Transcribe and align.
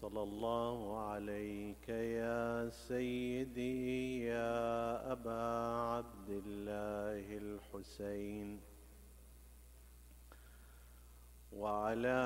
صلى 0.00 0.22
الله 0.22 0.98
عليك 0.98 1.88
يا 1.88 2.68
سيدي 2.70 4.24
يا 4.24 5.12
أبا 5.12 5.42
عبد 5.92 6.28
الله 6.46 7.26
الحسين 7.38 8.60
وعلى 11.52 12.20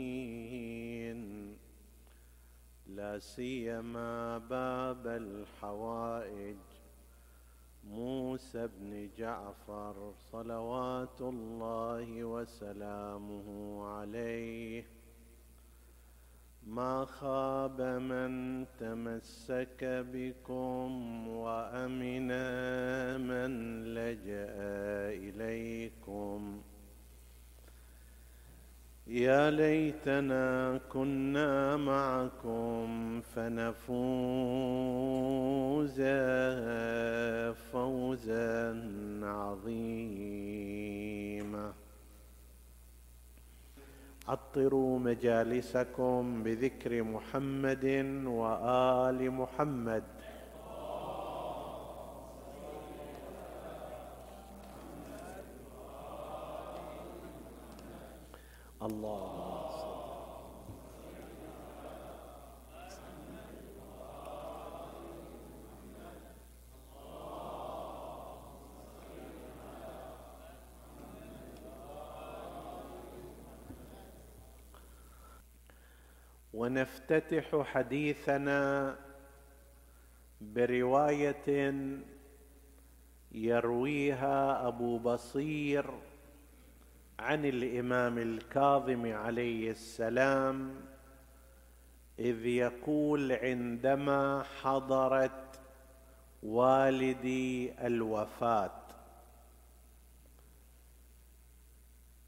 لا 2.87 3.19
سيما 3.19 4.39
باب 4.39 5.07
الحوائج 5.07 6.57
موسى 7.91 8.69
بن 8.81 9.09
جعفر 9.19 10.13
صلوات 10.33 11.21
الله 11.21 12.25
وسلامه 12.25 13.81
عليه. 13.87 14.85
ما 16.67 17.05
خاب 17.05 17.81
من 17.81 18.67
تمسك 18.81 20.05
بكم 20.13 21.29
وأمن 21.29 22.29
من 23.21 23.85
لجأ 23.95 24.55
إليكم. 25.29 26.63
يا 29.09 29.51
ليتنا 29.51 30.81
كنا 30.93 31.77
معكم 31.77 33.21
فنفوز 33.21 34.01
فوزا 37.73 38.81
عظيما. 39.23 40.53
عطروا 44.29 44.99
مجالسكم 44.99 46.43
بذكر 46.43 47.03
محمد 47.03 47.85
وآل 48.27 49.31
محمد. 49.31 50.03
اللهم 58.83 59.59
ونفتتح 76.55 77.63
حديثنا 77.63 78.97
برواية 80.41 81.73
يرويها 83.33 84.69
أبو 84.69 84.99
بصير 84.99 85.91
عن 87.19 87.45
الإمام 87.45 88.19
الكاظم 88.19 89.13
عليه 89.13 89.71
السلام 89.71 90.75
إذ 92.19 92.47
يقول 92.47 93.33
عندما 93.33 94.43
حضرت 94.63 95.61
والدي 96.43 97.73
الوفاة 97.87 98.71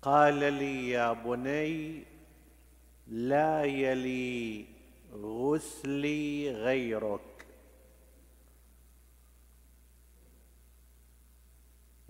قال 0.02 0.34
لي 0.34 0.90
يا 0.90 1.12
بني 1.12 2.04
لا 3.06 3.64
يلي 3.64 4.64
غسلي 5.14 6.50
غيرك. 6.50 7.29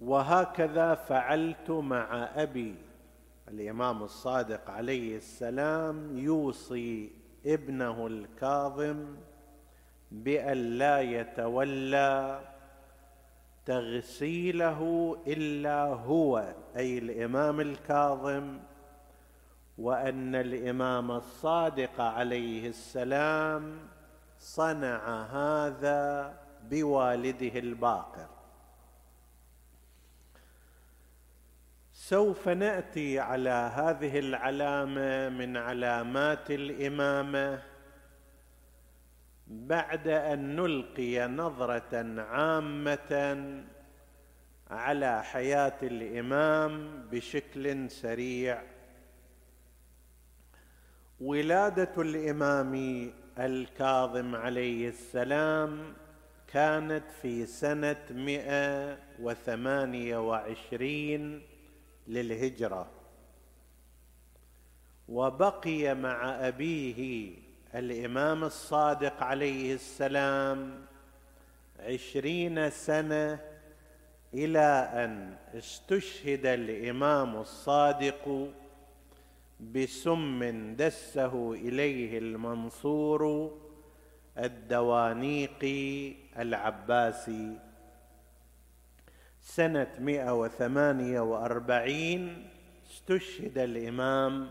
وهكذا 0.00 0.94
فعلت 0.94 1.70
مع 1.70 2.28
أبي. 2.36 2.74
الإمام 3.48 4.02
الصادق 4.02 4.70
عليه 4.70 5.16
السلام 5.16 6.18
يوصي 6.18 7.12
ابنه 7.46 8.06
الكاظم 8.06 9.16
بأن 10.12 10.56
لا 10.56 11.00
يتولى 11.00 12.40
تغسيله 13.66 15.16
إلا 15.26 15.84
هو 15.84 16.54
أي 16.76 16.98
الإمام 16.98 17.60
الكاظم 17.60 18.58
وأن 19.78 20.34
الإمام 20.34 21.10
الصادق 21.10 22.00
عليه 22.00 22.68
السلام 22.68 23.78
صنع 24.38 25.22
هذا 25.22 26.34
بوالده 26.70 27.58
الباقر. 27.58 28.39
سوف 32.10 32.48
نأتي 32.48 33.18
على 33.18 33.72
هذه 33.74 34.18
العلامة 34.18 35.28
من 35.28 35.56
علامات 35.56 36.50
الإمامة 36.50 37.62
بعد 39.46 40.08
أن 40.08 40.56
نلقي 40.56 41.26
نظرة 41.28 42.20
عامة 42.20 43.34
على 44.70 45.22
حياة 45.24 45.78
الإمام 45.82 47.02
بشكل 47.10 47.90
سريع. 47.90 48.62
ولادة 51.20 52.02
الإمام 52.02 52.74
الكاظم 53.38 54.36
عليه 54.36 54.88
السلام 54.88 55.94
كانت 56.48 57.10
في 57.22 57.46
سنة 57.46 58.02
مئة 58.10 58.98
وثمانية 59.20 60.28
وعشرين 60.28 61.49
للهجرة. 62.10 62.90
وبقي 65.08 65.94
مع 65.94 66.48
أبيه 66.48 67.32
الإمام 67.74 68.44
الصادق 68.44 69.22
عليه 69.22 69.74
السلام 69.74 70.86
عشرين 71.78 72.70
سنة 72.70 73.38
إلى 74.34 74.90
أن 74.94 75.36
استشهد 75.58 76.46
الإمام 76.46 77.36
الصادق 77.36 78.48
بسم 79.60 80.74
دسه 80.78 81.52
إليه 81.52 82.18
المنصور 82.18 83.52
الدوانيقي 84.38 86.14
العباسي. 86.38 87.58
سنة 89.42 89.88
148 89.98 92.46
استشهد 92.90 93.58
الإمام 93.58 94.50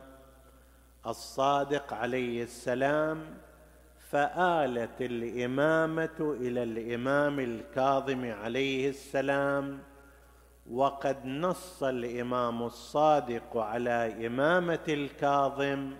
الصادق 1.07 1.93
عليه 1.93 2.43
السلام 2.43 3.23
فآلت 4.09 5.01
الإمامة 5.01 6.35
إلى 6.41 6.63
الإمام 6.63 7.39
الكاظم 7.39 8.31
عليه 8.31 8.89
السلام 8.89 9.79
وقد 10.71 11.25
نص 11.25 11.83
الإمام 11.83 12.63
الصادق 12.63 13.57
على 13.57 14.27
إمامة 14.27 14.79
الكاظم 14.87 15.91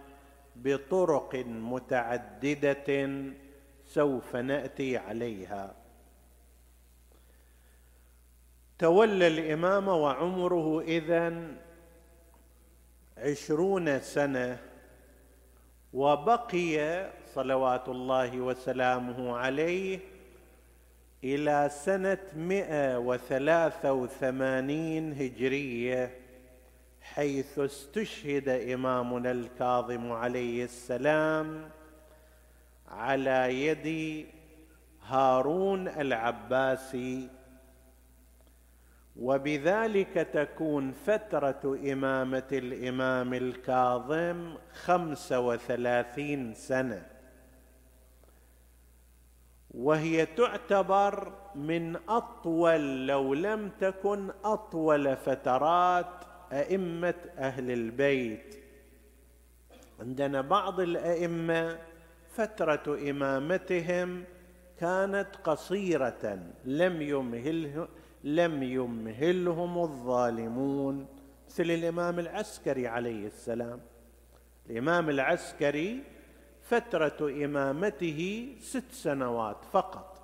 بطرق 0.56 1.36
متعددة 1.46 3.10
سوف 3.86 4.36
نأتي 4.36 4.98
عليها. 4.98 5.76
تولى 8.80 9.28
الامامه 9.28 9.96
وعمره 9.96 10.82
إذا 10.82 11.34
عشرون 13.18 14.00
سنة 14.00 14.58
وبقي 15.94 17.10
صلوات 17.36 17.90
الله 17.90 18.42
وسلامه 18.42 19.38
عليه 19.38 20.00
إلى 21.24 21.70
سنة 21.72 22.18
مئة 22.36 22.98
وثلاثة 22.98 23.94
وثمانين 23.94 25.14
هجرية 25.14 26.16
حيث 27.02 27.60
استشهد 27.60 28.50
إمامنا 28.50 29.32
الكاظم 29.32 30.12
عليه 30.12 30.64
السلام 30.64 31.70
على 32.88 33.66
يد 33.68 34.26
هارون 35.08 35.88
العباسي 35.88 37.39
وبذلك 39.22 40.14
تكون 40.34 40.92
فترة 40.92 41.80
إمامة 41.92 42.48
الإمام 42.52 43.34
الكاظم 43.34 44.56
خمسة 44.74 45.40
وثلاثين 45.40 46.54
سنة. 46.54 47.06
وهي 49.72 50.26
تعتبر 50.26 51.34
من 51.56 51.96
أطول 52.10 53.08
لو 53.08 53.34
لم 53.34 53.72
تكن 53.80 54.30
أطول 54.44 55.16
فترات 55.16 56.24
أئمة 56.54 57.16
أهل 57.38 57.72
البيت. 57.72 58.56
عندنا 60.00 60.42
بعض 60.42 60.80
الأئمة 60.80 61.78
فترة 62.36 63.10
إمامتهم 63.10 64.24
كانت 64.80 65.28
قصيرة 65.44 66.40
لم 66.66 67.02
يمهله 67.02 67.88
لم 68.24 68.64
يمهلهم 68.64 69.78
الظالمون. 69.78 71.08
مثل 71.48 71.64
الإمام 71.64 72.20
العسكري 72.20 72.88
عليه 72.88 73.28
السلام. 73.28 73.80
الإمام 74.70 75.10
العسكري 75.10 76.04
فترة 76.62 77.46
إمامته 77.46 78.50
ست 78.62 78.92
سنوات 78.92 79.66
فقط. 79.72 80.16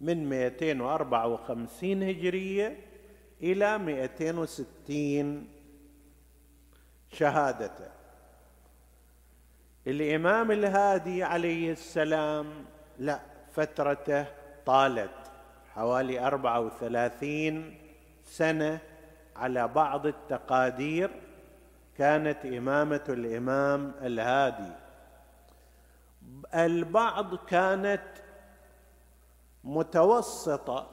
من 0.00 0.28
254 0.28 2.02
هجرية 2.02 2.78
إلى 3.42 3.78
260 3.78 5.48
شهادته 7.12 7.90
الإمام 9.86 10.50
الهادي 10.50 11.22
عليه 11.22 11.72
السلام 11.72 12.46
لا 12.98 13.20
فترته 13.52 14.26
طالت. 14.66 15.19
حوالي 15.74 16.26
أربعة 16.26 16.60
وثلاثين 16.60 17.78
سنة 18.24 18.78
على 19.36 19.68
بعض 19.68 20.06
التقادير 20.06 21.10
كانت 21.98 22.46
إمامة 22.46 23.04
الإمام 23.08 23.92
الهادي. 24.02 24.72
البعض 26.54 27.34
كانت 27.34 28.02
متوسطة 29.64 30.86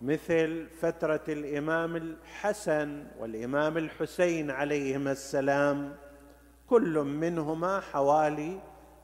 مثل 0.00 0.68
فترة 0.80 1.24
الإمام 1.28 1.96
الحسن 1.96 3.06
والإمام 3.18 3.78
الحسين 3.78 4.50
عليهما 4.50 5.12
السلام. 5.12 5.96
كل 6.66 6.98
منهما 6.98 7.80
حوالي 7.80 8.60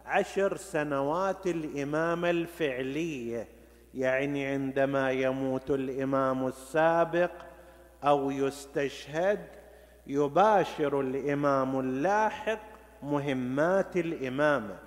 عشر 0.07 0.57
سنوات 0.57 1.47
الإمامة 1.47 2.31
الفعلية. 2.31 3.58
يعني 3.95 4.47
عندما 4.47 5.11
يموت 5.11 5.71
الإمام 5.71 6.47
السابق 6.47 7.31
أو 8.05 8.31
يستشهد 8.31 9.47
يباشر 10.07 11.01
الإمام 11.01 11.81
اللاحق 11.81 12.61
مهمات 13.03 13.97
الإمامة. 13.97 14.79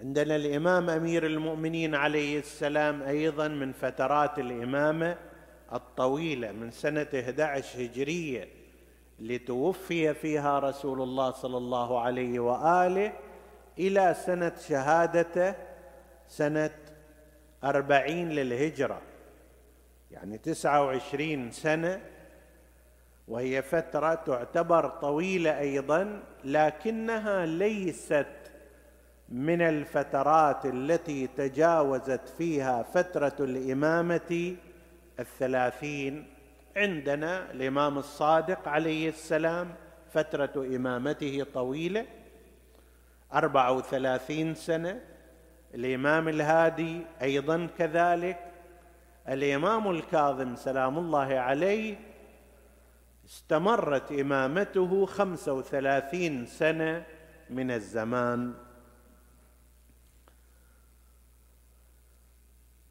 عندنا 0.00 0.36
الإمام 0.36 0.90
أمير 0.90 1.26
المؤمنين 1.26 1.94
عليه 1.94 2.38
السلام 2.38 3.02
أيضا 3.02 3.48
من 3.48 3.72
فترات 3.72 4.38
الإمامة 4.38 5.16
الطويلة 5.72 6.52
من 6.52 6.70
سنة 6.70 7.06
11 7.14 7.84
هجرية 7.84 8.48
لتوفي 9.20 10.14
فيها 10.14 10.58
رسول 10.58 11.02
الله 11.02 11.30
صلى 11.30 11.56
الله 11.56 12.00
عليه 12.00 12.40
وآله 12.40 13.12
إلى 13.78 14.14
سنة 14.26 14.52
شهادته 14.68 15.54
سنة 16.28 16.70
أربعين 17.70 18.30
للهجرة. 18.30 19.02
يعني 20.10 20.38
تسعة 20.38 20.84
وعشرين 20.84 21.50
سنة 21.50 22.00
وهي 23.28 23.62
فترة 23.62 24.14
تعتبر 24.14 24.88
طويلة 24.88 25.60
أيضا 25.60 26.22
لكنها 26.44 27.46
ليست 27.46 28.26
من 29.28 29.62
الفترات 29.62 30.66
التي 30.66 31.26
تجاوزت 31.26 32.28
فيها 32.38 32.82
فترة 32.82 33.36
الإمامة 33.40 34.56
الثلاثين. 35.20 36.26
عندنا 36.76 37.50
الإمام 37.50 37.98
الصادق 37.98 38.68
عليه 38.68 39.08
السلام 39.08 39.74
فترة 40.12 40.52
إمامته 40.56 41.46
طويلة 41.54 42.06
أربعة 43.32 43.72
وثلاثين 43.72 44.54
سنة. 44.54 45.00
الإمام 45.76 46.28
الهادي 46.28 47.00
أيضا 47.22 47.68
كذلك. 47.78 48.38
الإمام 49.28 49.90
الكاظم 49.90 50.56
سلام 50.56 50.98
الله 50.98 51.34
عليه 51.38 51.96
استمرت 53.26 54.12
إمامته 54.12 55.06
خمسة 55.06 55.52
وثلاثين 55.52 56.46
سنة 56.46 57.06
من 57.50 57.70
الزمان. 57.70 58.54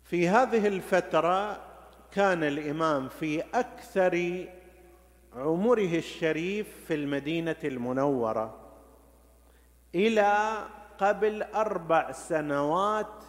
في 0.04 0.30
هذه 0.30 0.68
الفترة 0.68 1.62
كان 2.12 2.44
الإمام 2.44 3.10
في 3.10 3.44
أكثر 3.54 4.46
عمره 5.36 5.98
الشريف 5.98 6.68
في 6.88 6.94
المدينة 6.94 7.56
المنورة 7.64 8.60
إلى 9.96 10.58
قبل 10.98 11.44
أربع 11.44 12.12
سنوات 12.12 13.24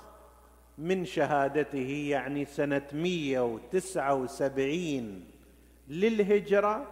من 0.79 1.05
شهادته 1.05 2.07
يعني 2.11 2.45
سنة 2.45 2.87
مية 2.93 3.41
وتسعة 3.41 4.15
وسبعين 4.15 5.25
للهجرة 5.89 6.87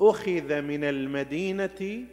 أخذ 0.00 0.60
من 0.60 0.84
المدينة 0.84 2.06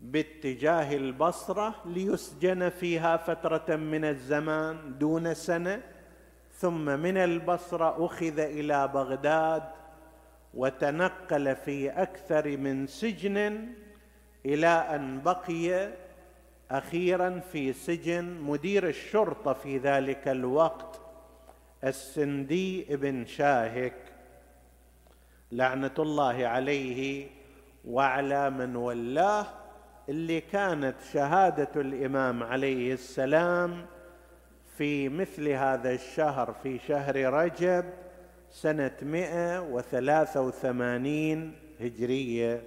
باتجاه 0.00 0.96
البصرة 0.96 1.74
ليسجن 1.84 2.68
فيها 2.68 3.16
فترة 3.16 3.76
من 3.76 4.04
الزمان 4.04 4.98
دون 4.98 5.34
سنة 5.34 5.82
ثم 6.52 6.84
من 7.00 7.16
البصرة 7.16 8.06
أخذ 8.06 8.38
إلى 8.38 8.88
بغداد 8.88 9.62
وتنقل 10.54 11.56
في 11.56 11.90
أكثر 11.90 12.56
من 12.56 12.86
سجن 12.86 13.68
إلى 14.46 14.66
أن 14.66 15.20
بقي 15.22 15.88
أخيرا 16.70 17.40
في 17.52 17.72
سجن 17.72 18.24
مدير 18.40 18.88
الشرطة 18.88 19.52
في 19.52 19.78
ذلك 19.78 20.28
الوقت 20.28 21.00
السندي 21.84 22.96
بن 22.96 23.26
شاهك. 23.26 23.94
لعنة 25.52 25.94
الله 25.98 26.46
عليه 26.46 27.26
وعلى 27.84 28.50
من 28.50 28.76
ولاه 28.76 29.46
اللي 30.08 30.40
كانت 30.40 30.94
شهادة 31.12 31.80
الإمام 31.80 32.42
عليه 32.42 32.92
السلام 32.92 33.86
في 34.76 35.08
مثل 35.08 35.48
هذا 35.48 35.92
الشهر 35.92 36.52
في 36.62 36.78
شهر 36.78 37.16
رجب 37.16 37.84
سنة 38.50 38.96
183 39.02 41.52
هجرية. 41.80 42.62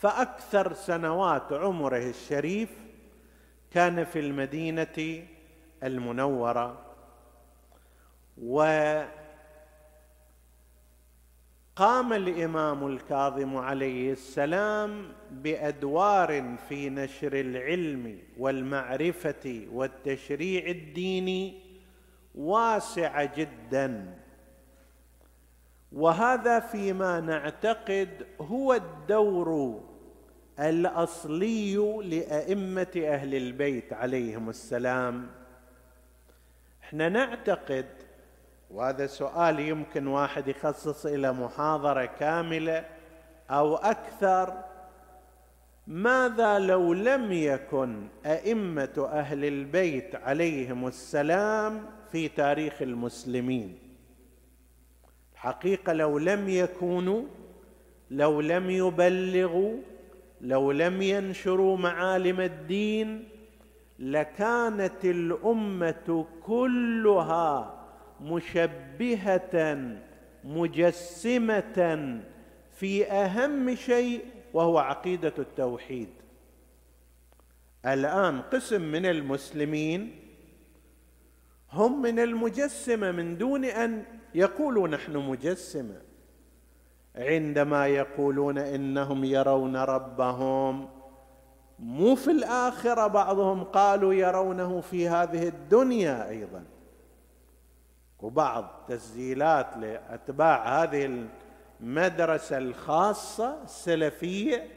فأكثر 0.00 0.72
سنوات 0.72 1.52
عمره 1.52 2.10
الشريف 2.10 2.70
كان 3.70 4.04
في 4.04 4.20
المدينة 4.20 5.24
المنورة. 5.82 6.82
وقام 8.42 9.08
الإمام 12.12 12.86
الكاظم 12.86 13.56
عليه 13.56 14.12
السلام 14.12 15.12
بأدوار 15.30 16.56
في 16.68 16.90
نشر 16.90 17.40
العلم 17.40 18.18
والمعرفة 18.38 19.66
والتشريع 19.72 20.66
الديني 20.66 21.60
واسعه 22.34 23.36
جدا. 23.36 24.18
وهذا 25.92 26.60
فيما 26.60 27.20
نعتقد 27.20 28.26
هو 28.40 28.74
الدور 28.74 29.80
الأصلي 30.60 31.76
لأئمة 32.04 32.92
أهل 32.96 33.34
البيت 33.34 33.92
عليهم 33.92 34.48
السلام. 34.48 35.26
إحنا 36.82 37.08
نعتقد 37.08 37.86
وهذا 38.70 39.06
سؤال 39.06 39.60
يمكن 39.60 40.06
واحد 40.06 40.48
يخصص 40.48 41.06
إلى 41.06 41.32
محاضرة 41.32 42.04
كاملة 42.04 42.84
أو 43.50 43.76
أكثر 43.76 44.64
ماذا 45.86 46.58
لو 46.58 46.92
لم 46.92 47.32
يكن 47.32 48.08
أئمة 48.26 49.08
أهل 49.12 49.44
البيت 49.44 50.14
عليهم 50.14 50.86
السلام 50.86 51.86
في 52.12 52.28
تاريخ 52.28 52.82
المسلمين؟ 52.82 53.85
حقيقة 55.36 55.92
لو 55.92 56.18
لم 56.18 56.48
يكونوا 56.48 57.22
لو 58.10 58.40
لم 58.40 58.70
يبلغوا 58.70 59.76
لو 60.40 60.72
لم 60.72 61.02
ينشروا 61.02 61.76
معالم 61.76 62.40
الدين 62.40 63.28
لكانت 63.98 65.04
الأمة 65.04 66.26
كلها 66.42 67.82
مشبهة 68.20 69.78
مجسمة 70.44 72.20
في 72.72 73.06
أهم 73.06 73.74
شيء 73.74 74.24
وهو 74.54 74.78
عقيدة 74.78 75.32
التوحيد. 75.38 76.08
الآن 77.86 78.40
قسم 78.40 78.82
من 78.82 79.06
المسلمين 79.06 80.10
هم 81.72 82.02
من 82.02 82.18
المجسمة 82.18 83.12
من 83.12 83.38
دون 83.38 83.64
أن 83.64 84.04
يقولوا 84.34 84.88
نحن 84.88 85.16
مجسمه 85.16 86.00
عندما 87.16 87.86
يقولون 87.86 88.58
إنهم 88.58 89.24
يرون 89.24 89.76
ربهم 89.76 90.88
مو 91.78 92.14
في 92.14 92.30
الآخرة 92.30 93.06
بعضهم 93.06 93.64
قالوا 93.64 94.14
يرونه 94.14 94.80
في 94.80 95.08
هذه 95.08 95.48
الدنيا 95.48 96.28
أيضا. 96.28 96.64
وبعض 98.20 98.84
تسجيلات 98.88 99.76
لأتباع 99.76 100.82
هذه 100.82 101.26
المدرسة 101.80 102.58
الخاصة 102.58 103.62
السلفية 103.62 104.68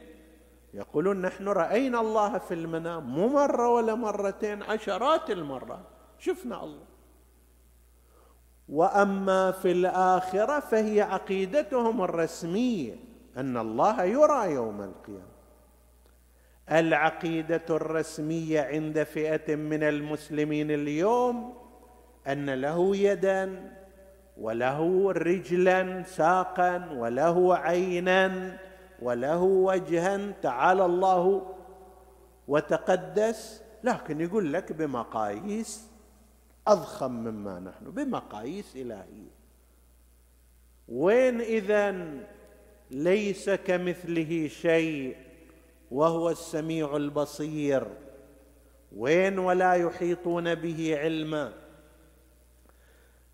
يقولون 0.74 1.20
نحن 1.20 1.48
رأينا 1.48 2.00
الله 2.00 2.38
في 2.38 2.54
المنام 2.54 3.02
مو 3.02 3.28
مرة 3.28 3.68
ولا 3.68 3.94
مرتين 3.94 4.62
عشرات 4.62 5.30
المرات. 5.30 5.86
شفنا 6.18 6.64
الله. 6.64 6.89
وأما 8.70 9.50
في 9.50 9.72
الآخرة 9.72 10.60
فهي 10.60 11.00
عقيدتهم 11.00 12.02
الرسمية 12.02 12.96
أن 13.36 13.56
الله 13.56 14.04
يرى 14.04 14.52
يوم 14.52 14.82
القيامة. 14.82 15.30
العقيدة 16.70 17.62
الرسمية 17.70 18.60
عند 18.60 19.02
فئة 19.02 19.56
من 19.56 19.82
المسلمين 19.82 20.70
اليوم 20.70 21.54
أن 22.28 22.50
له 22.50 22.96
يدا 22.96 23.72
وله 24.40 25.12
رجلا 25.12 26.02
ساقا 26.02 26.88
وله 26.92 27.56
عينا 27.56 28.58
وله 29.02 29.42
وجها 29.42 30.32
تعالى 30.42 30.84
الله 30.84 31.54
وتقدس 32.48 33.62
لكن 33.84 34.20
يقول 34.20 34.52
لك 34.52 34.72
بمقاييس 34.72 35.89
أضخم 36.66 37.12
مما 37.12 37.60
نحن 37.60 37.90
بمقاييس 37.90 38.76
إلهية. 38.76 39.30
وين 40.88 41.40
إذا 41.40 42.06
ليس 42.90 43.50
كمثله 43.50 44.48
شيء 44.48 45.16
وهو 45.90 46.30
السميع 46.30 46.96
البصير؟ 46.96 47.86
وين 48.96 49.38
ولا 49.38 49.74
يحيطون 49.74 50.54
به 50.54 50.98
علما؟ 50.98 51.52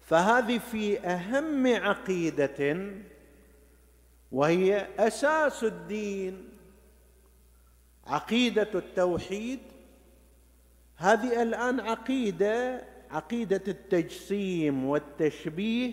فهذه 0.00 0.58
في 0.58 1.00
أهم 1.00 1.66
عقيدة 1.66 2.90
وهي 4.32 4.88
أساس 4.98 5.64
الدين. 5.64 6.48
عقيدة 8.06 8.70
التوحيد. 8.74 9.60
هذه 10.96 11.42
الآن 11.42 11.80
عقيدة 11.80 12.84
عقيدة 13.16 13.62
التجسيم 13.68 14.84
والتشبيه 14.84 15.92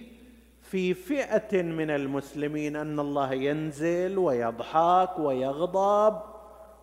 في 0.62 0.94
فئة 0.94 1.62
من 1.62 1.90
المسلمين 1.90 2.76
أن 2.76 3.00
الله 3.00 3.34
ينزل 3.34 4.18
ويضحك 4.18 5.20
ويغضب 5.20 6.20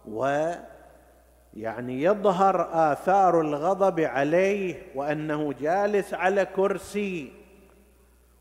ويعني 0.08 2.02
يظهر 2.02 2.68
آثار 2.92 3.40
الغضب 3.40 4.00
عليه 4.00 4.82
وأنه 4.94 5.52
جالس 5.52 6.14
على 6.14 6.44
كرسي 6.44 7.32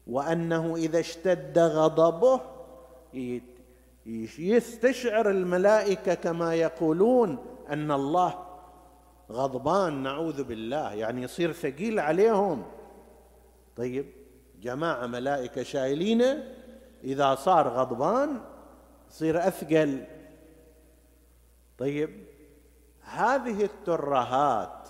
وأنه 0.08 0.76
إذا 0.76 1.00
اشتد 1.00 1.60
غضبه 1.60 2.42
يستشعر 4.40 5.30
الملائكة 5.30 6.14
كما 6.14 6.56
يقولون 6.56 7.38
أن 7.70 7.92
الله 7.92 8.49
غضبان 9.32 10.04
نعوذ 10.04 10.44
بالله. 10.44 10.94
يعني 10.94 11.22
يصير 11.22 11.52
ثقيل 11.52 12.00
عليهم. 12.00 12.66
طيب 13.76 14.06
جماعة 14.62 15.06
ملائكة 15.08 15.64
شايلينه 15.64 16.44
إذا 17.04 17.36
صار 17.36 17.68
غضبان 17.68 18.42
يصير 19.10 19.48
أثقل. 19.48 20.04
طيب 21.78 22.24
هذه 23.02 23.64
الترهات 23.64 24.90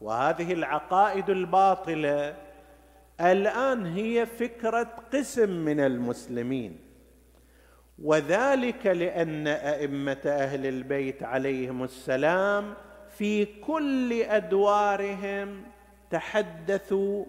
وهذه 0.00 0.52
العقائد 0.52 1.30
الباطلة 1.30 2.36
الآن 3.20 3.86
هي 3.86 4.26
فكرة 4.26 4.88
قسم 5.12 5.50
من 5.50 5.80
المسلمين. 5.80 6.78
وذلك 8.02 8.86
لأن 8.86 9.46
أئمة 9.46 10.20
أهل 10.26 10.66
البيت 10.66 11.22
عليهم 11.22 11.84
السلام 11.84 12.74
في 13.18 13.44
كل 13.44 14.22
أدوارهم 14.22 15.62
تحدثوا 16.10 17.24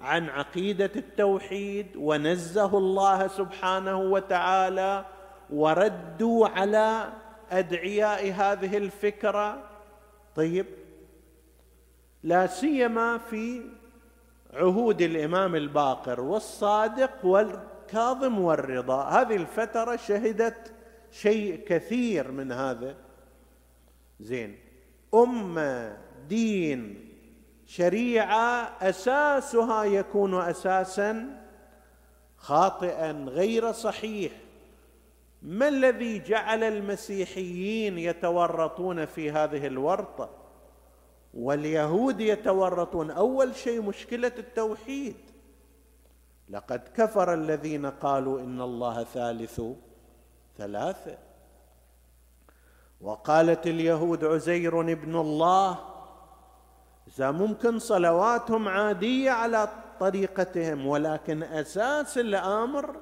عن 0.00 0.28
عقيدة 0.28 0.90
التوحيد 0.96 1.86
ونزهوا 1.96 2.80
الله 2.80 3.28
سبحانه 3.28 3.98
وتعالى 4.00 5.04
وردوا 5.50 6.48
على 6.48 7.12
أدعياء 7.50 8.32
هذه 8.32 8.76
الفكرة. 8.76 9.70
طيب 10.36 10.66
لا 12.22 12.46
سيما 12.46 13.18
في 13.18 13.62
عهود 14.54 15.02
الإمام 15.02 15.56
الباقر 15.56 16.20
والصادق 16.20 17.24
والكاظم 17.24 18.38
والرضا. 18.38 19.02
هذه 19.02 19.36
الفترة 19.36 19.96
شهدت 19.96 20.72
شيء 21.10 21.64
كثير 21.66 22.30
من 22.30 22.52
هذا. 22.52 22.96
زين. 24.20 24.69
امه 25.14 25.96
دين 26.28 27.10
شريعة 27.66 28.76
أساسها 28.80 29.84
يكون 29.84 30.34
أساسا 30.34 31.40
خاطئا 32.36 33.12
غير 33.12 33.72
صحيح. 33.72 34.32
ما 35.42 35.68
الذي 35.68 36.18
جعل 36.18 36.64
المسيحيين 36.64 37.98
يتورطون 37.98 39.04
في 39.04 39.30
هذه 39.30 39.66
الورطة؟ 39.66 40.30
واليهود 41.34 42.20
يتورطون. 42.20 43.10
أول 43.10 43.56
شيء 43.56 43.82
مشكلة 43.82 44.32
التوحيد. 44.38 45.16
لقد 46.48 46.80
كفر 46.96 47.34
الذين 47.34 47.86
قالوا 47.86 48.40
إن 48.40 48.60
الله 48.60 49.04
ثالث 49.04 49.60
ثلاثة. 50.58 51.29
وقالت 53.00 53.66
اليهود 53.66 54.24
عزير 54.24 54.80
ابن 54.80 55.16
الله 55.16 55.78
إذا 57.08 57.30
ممكن 57.30 57.78
صلواتهم 57.78 58.68
عادية 58.68 59.30
على 59.30 59.68
طريقتهم 60.00 60.86
ولكن 60.86 61.42
أساس 61.42 62.18
الأمر 62.18 62.96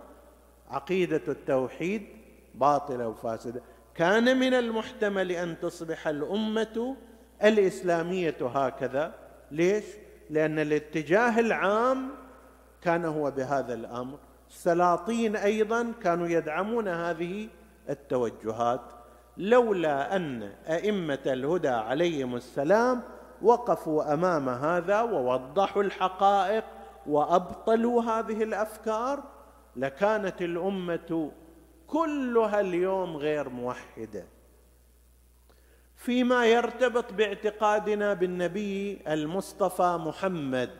عقيدة 0.70 1.22
التوحيد 1.28 2.06
باطلة 2.54 3.08
وفاسدة. 3.08 3.62
كان 3.94 4.38
من 4.38 4.54
المحتمل 4.54 5.32
أن 5.32 5.60
تصبح 5.60 6.08
الأمة 6.08 6.96
الإسلامية 7.44 8.36
هكذا. 8.40 9.14
ليش؟ 9.50 9.84
لأن 10.30 10.58
الاتجاه 10.58 11.40
العام 11.40 12.10
كان 12.82 13.04
هو 13.04 13.30
بهذا 13.30 13.74
الأمر. 13.74 14.18
السلاطين 14.48 15.36
أيضا 15.36 15.92
كانوا 16.02 16.26
يدعمون 16.26 16.88
هذه 16.88 17.48
التوجهات. 17.90 18.80
لولا 19.38 20.16
أن 20.16 20.42
أئمة 20.68 21.18
الهدى 21.26 21.68
عليهم 21.68 22.36
السلام 22.36 23.02
وقفوا 23.42 24.14
أمام 24.14 24.48
هذا 24.48 25.00
ووضحوا 25.00 25.82
الحقائق 25.82 26.64
وأبطلوا 27.06 28.02
هذه 28.02 28.42
الأفكار 28.42 29.22
لكانت 29.76 30.42
الأمة 30.42 31.30
كلها 31.86 32.60
اليوم 32.60 33.16
غير 33.16 33.48
موحدة. 33.48 34.26
فيما 35.96 36.46
يرتبط 36.46 37.12
باعتقادنا 37.12 38.14
بالنبي 38.14 39.02
المصطفى 39.08 39.98
محمد 40.00 40.70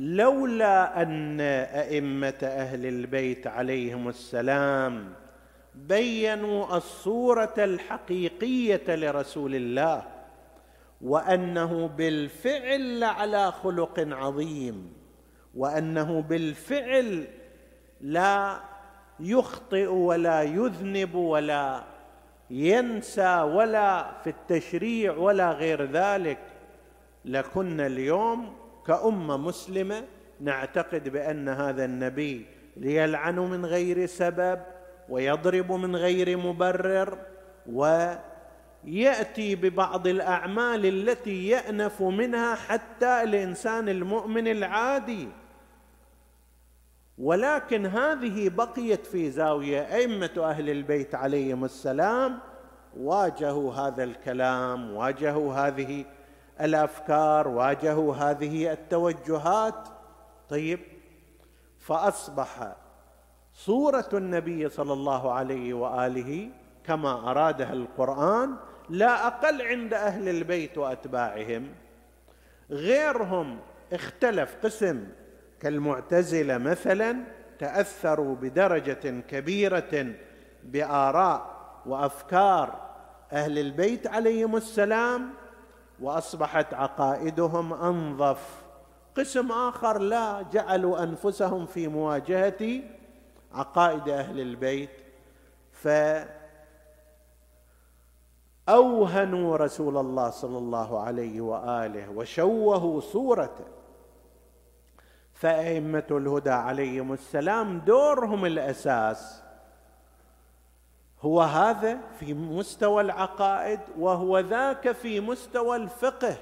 لولا 0.00 1.02
أن 1.02 1.40
أئمة 1.40 2.38
أهل 2.42 2.86
البيت 2.86 3.46
عليهم 3.46 4.08
السلام 4.08 5.12
بينوا 5.74 6.76
الصورة 6.76 7.54
الحقيقية 7.58 8.82
لرسول 8.88 9.54
الله 9.54 10.02
وأنه 11.00 11.88
بالفعل 11.88 13.00
لعلى 13.00 13.52
خلق 13.52 13.94
عظيم 13.98 14.92
وأنه 15.54 16.20
بالفعل 16.20 17.26
لا 18.00 18.60
يخطئ 19.20 19.86
ولا 19.86 20.42
يذنب 20.42 21.14
ولا 21.14 21.82
ينسى 22.50 23.40
ولا 23.40 24.10
في 24.24 24.30
التشريع 24.30 25.12
ولا 25.12 25.50
غير 25.52 25.84
ذلك. 25.84 26.38
لكنا 27.24 27.86
اليوم 27.86 28.59
كأمة 28.90 29.36
مسلمة 29.36 30.04
نعتقد 30.40 31.08
بأن 31.08 31.48
هذا 31.48 31.84
النبي 31.84 32.46
ليلعن 32.76 33.38
من 33.38 33.66
غير 33.66 34.06
سبب 34.06 34.60
ويضرب 35.08 35.72
من 35.72 35.96
غير 35.96 36.36
مبرر 36.36 37.18
ويأتي 37.66 39.54
ببعض 39.54 40.06
الأعمال 40.06 40.86
التي 40.86 41.48
يأنف 41.48 42.02
منها 42.02 42.54
حتى 42.54 43.22
الإنسان 43.22 43.88
المؤمن 43.88 44.48
العادي. 44.48 45.28
ولكن 47.18 47.86
هذه 47.86 48.48
بقيت 48.48 49.06
في 49.06 49.30
زاوية 49.30 49.80
أئمة 49.80 50.30
أهل 50.38 50.70
البيت 50.70 51.14
عليهم 51.14 51.64
السلام 51.64 52.38
واجهوا 52.96 53.72
هذا 53.72 54.04
الكلام 54.04 54.90
واجهوا 54.96 55.54
هذه 55.54 56.04
الأفكار 56.60 57.48
واجهوا 57.48 58.14
هذه 58.14 58.72
التوجهات. 58.72 59.88
طيب 60.48 60.80
فأصبح 61.78 62.76
صورة 63.54 64.08
النبي 64.12 64.68
صلى 64.68 64.92
الله 64.92 65.32
عليه 65.32 65.74
وآله 65.74 66.50
كما 66.84 67.30
أرادها 67.30 67.72
القرآن 67.72 68.56
لا 68.88 69.26
أقل 69.26 69.62
عند 69.62 69.94
أهل 69.94 70.28
البيت 70.28 70.78
وأتباعهم. 70.78 71.68
غيرهم 72.70 73.58
اختلف 73.92 74.56
قسم 74.62 75.08
كالمعتزلة 75.60 76.58
مثلا 76.58 77.16
تأثروا 77.58 78.36
بدرجة 78.36 79.20
كبيرة 79.28 80.14
بآراء 80.64 81.56
وأفكار 81.86 82.90
أهل 83.32 83.58
البيت 83.58 84.06
عليهم 84.06 84.56
السلام. 84.56 85.30
وأصبحت 86.00 86.74
عقائدهم 86.74 87.72
أنظف. 87.72 88.62
قسم 89.16 89.52
آخر 89.52 89.98
لا 89.98 90.42
جعلوا 90.42 91.02
أنفسهم 91.02 91.66
في 91.66 91.88
مواجهة 91.88 92.82
عقائد 93.52 94.08
أهل 94.08 94.40
البيت. 94.40 94.90
ف 95.72 95.88
أوهنوا 98.68 99.56
رسول 99.56 99.96
الله 99.96 100.30
صلى 100.30 100.58
الله 100.58 101.00
عليه 101.00 101.40
وآله 101.40 102.10
وشوهوا 102.10 103.00
صورته. 103.00 103.64
فأئمة 105.34 106.06
الهدى 106.10 106.50
عليهم 106.50 107.12
السلام 107.12 107.78
دورهم 107.78 108.46
الأساس 108.46 109.42
هو 111.22 111.40
هذا 111.40 111.98
في 112.18 112.34
مستوى 112.34 113.02
العقائد 113.02 113.80
وهو 113.98 114.38
ذاك 114.38 114.92
في 114.92 115.20
مستوى 115.20 115.76
الفقه. 115.76 116.36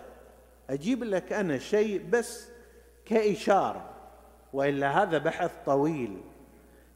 أجيب 0.70 1.04
لك 1.04 1.32
أنا 1.32 1.58
شيء 1.58 2.02
بس 2.10 2.48
كإشارة 3.04 3.90
وإلا 4.52 5.02
هذا 5.02 5.18
بحث 5.18 5.52
طويل. 5.66 6.20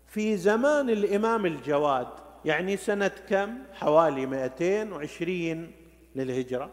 في 0.07 0.37
زمان 0.37 0.91
الإمام 0.91 1.47
الجواد 1.47 2.09
يعني 2.45 2.77
سنة 2.77 3.11
كم؟ 3.29 3.59
حوالي 3.73 4.27
220 4.27 5.73
للهجرة. 6.15 6.71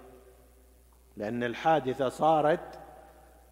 لأن 1.18 1.44
الحادثة 1.44 2.10
صارت 2.10 2.80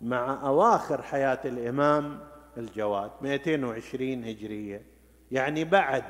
مع 0.01 0.47
أواخر 0.47 1.01
حياة 1.01 1.39
الإمام 1.45 2.19
الجواد 2.57 3.11
220 3.21 4.23
هجرية. 4.23 4.81
يعني 5.31 5.63
بعد 5.63 6.03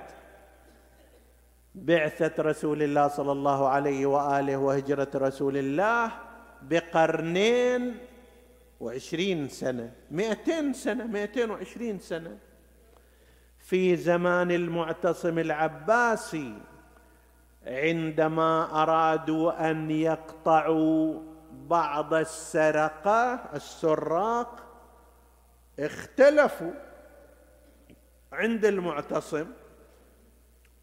بعثة 1.77 2.43
رسول 2.43 2.83
الله 2.83 3.07
صلى 3.07 3.31
الله 3.31 3.67
عليه 3.67 4.05
وآله 4.05 4.57
وهجرة 4.57 5.07
رسول 5.15 5.57
الله 5.57 6.11
بقرنين 6.61 7.97
وعشرين 8.79 9.49
سنة 9.49 9.91
مئتين 10.11 10.73
سنة 10.73 11.05
مئتين 11.05 11.49
وعشرين 11.51 11.99
سنة. 11.99 12.37
في 13.59 13.95
زمان 13.95 14.51
المعتصم 14.51 15.39
العباسي 15.39 16.57
عندما 17.67 18.83
أرادوا 18.83 19.71
أن 19.71 19.91
يقطعوا 19.91 21.21
بعض 21.51 22.13
السرقة 22.13 23.33
السراق 23.53 24.63
اختلفوا 25.79 26.71
عند 28.33 28.65
المعتصم. 28.65 29.45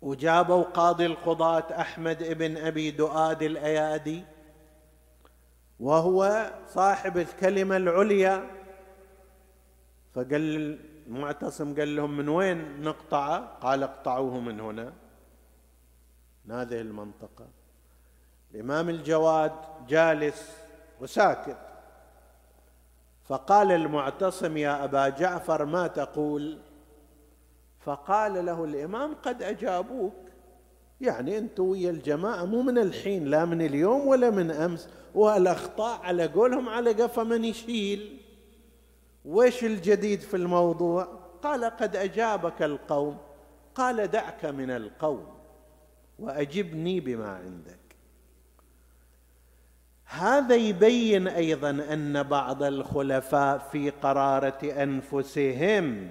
وجابوا 0.04 0.62
قاضي 0.62 1.06
القضاة 1.06 1.80
أحمد 1.80 2.22
ابن 2.22 2.56
أبي 2.56 2.90
دؤاد 2.90 3.42
الأيادي 3.42 4.24
وهو 5.80 6.50
صاحب 6.68 7.18
الكلمة 7.18 7.76
العليا. 7.76 8.50
فقال 10.14 10.78
المعتصم 11.06 11.74
قال 11.74 11.96
لهم 11.96 12.16
من 12.16 12.28
وين 12.28 12.82
نقطعه 12.82 13.58
قال 13.60 13.82
اقطعوه 13.82 14.40
من 14.40 14.60
هنا. 14.60 14.92
من 16.44 16.54
هذه 16.54 16.80
المنطقة. 16.80 17.46
الإمام 18.54 18.88
الجواد 18.88 19.52
جالس 19.88 20.56
وساكت. 21.00 21.58
فقال 23.24 23.72
المعتصم 23.72 24.56
يا 24.56 24.84
أبا 24.84 25.08
جعفر 25.08 25.64
ما 25.64 25.86
تقول؟ 25.86 26.58
فقال 27.84 28.46
له 28.46 28.64
الإمام 28.64 29.14
قد 29.14 29.42
أجابوك. 29.42 30.14
يعني 31.00 31.38
أنتوا 31.38 31.70
ويا 31.70 31.90
الجماعة 31.90 32.44
مو 32.44 32.62
من 32.62 32.78
الحين 32.78 33.24
لا 33.24 33.44
من 33.44 33.62
اليوم 33.62 34.06
ولا 34.06 34.30
من 34.30 34.50
أمس. 34.50 34.88
والأخطاء 35.14 36.00
على 36.00 36.26
قولهم 36.26 36.68
على 36.68 36.92
قفا 36.92 37.22
من 37.22 37.44
يشيل. 37.44 38.18
وش 39.24 39.64
الجديد 39.64 40.20
في 40.20 40.36
الموضوع؟ 40.36 41.04
قال 41.42 41.64
قد 41.64 41.96
أجابك 41.96 42.62
القوم. 42.62 43.16
قال 43.74 44.10
دعك 44.10 44.44
من 44.44 44.70
القوم 44.70 45.26
وأجبني 46.18 47.00
بما 47.00 47.28
عندك. 47.28 47.78
هذا 50.04 50.54
يبين 50.54 51.28
أيضا 51.28 51.70
أن 51.70 52.22
بعض 52.22 52.62
الخلفاء 52.62 53.58
في 53.58 53.90
قرارة 53.90 54.82
أنفسهم 54.82 56.10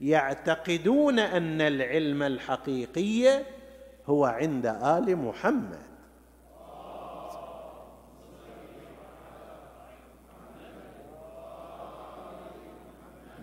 يعتقدون 0.00 1.18
أن 1.18 1.60
العلم 1.60 2.22
الحقيقي 2.22 3.42
هو 4.06 4.24
عند 4.24 4.66
آل 4.66 5.16
محمد. 5.16 5.90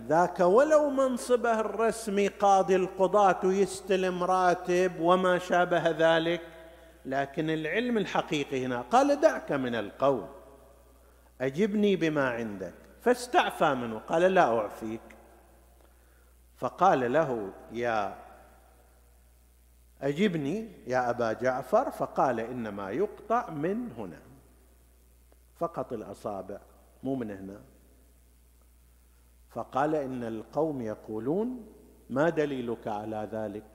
ذاك 0.07 0.39
ولو 0.39 0.89
منصبه 0.89 1.59
الرسمي 1.59 2.27
قاضي 2.27 2.75
القضاة 2.75 3.39
ويستلم 3.43 4.23
راتب 4.23 4.99
وما 4.99 5.37
شابه 5.37 5.89
ذلك 5.89 6.41
لكن 7.05 7.49
العلم 7.49 7.97
الحقيقي 7.97 8.65
هنا 8.65 8.81
قال 8.81 9.21
دعك 9.21 9.51
من 9.51 9.75
القول 9.75 10.25
أجبني 11.41 11.95
بما 11.95 12.29
عندك 12.29 12.73
فاستعفى 13.01 13.73
منه. 13.73 13.99
قال 13.99 14.21
لا 14.21 14.59
أعفيك. 14.59 15.16
فقال 16.57 17.13
له 17.13 17.53
يا 17.71 18.17
أجبني 20.01 20.71
يا 20.87 21.09
أبا 21.09 21.33
جعفر. 21.33 21.91
فقال 21.91 22.39
إنما 22.39 22.91
يقطع 22.91 23.49
من 23.49 23.91
هنا. 23.97 24.21
فقط 25.55 25.93
الأصابع 25.93 26.59
مو 27.03 27.15
من 27.15 27.31
هنا. 27.31 27.61
فقال 29.49 29.95
إن 29.95 30.23
القوم 30.23 30.81
يقولون 30.81 31.65
ما 32.09 32.29
دليلك 32.29 32.87
على 32.87 33.29
ذلك؟ 33.31 33.69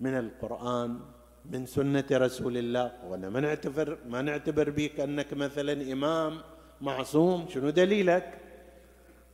من 0.00 0.18
القرآن 0.18 1.00
من 1.44 1.66
سنة 1.66 2.04
رسول 2.12 2.56
الله. 2.56 2.92
وأنا 3.04 3.28
ما 3.30 3.40
نعتبر 3.40 3.98
ما 4.08 4.22
نعتبر 4.22 4.70
بك 4.70 5.00
أنك 5.00 5.32
مثلا 5.32 5.92
إمام 5.92 6.40
معصوم 6.80 7.48
شنو 7.48 7.70
دليلك؟ 7.70 8.41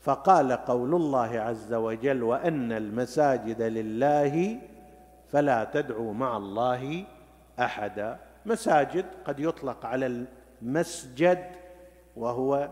فقال 0.08 0.52
قول 0.52 0.94
الله 0.94 1.40
عز 1.40 1.74
وجل 1.74 2.22
وأن 2.22 2.72
المساجد 2.72 3.62
لله 3.62 4.58
فلا 5.28 5.64
تدعوا 5.64 6.14
مع 6.14 6.36
الله 6.36 7.04
أحدا. 7.60 8.18
مساجد 8.46 9.04
قد 9.24 9.40
يطلق 9.40 9.86
على 9.86 10.26
المسجد 10.62 11.44
وهو 12.16 12.68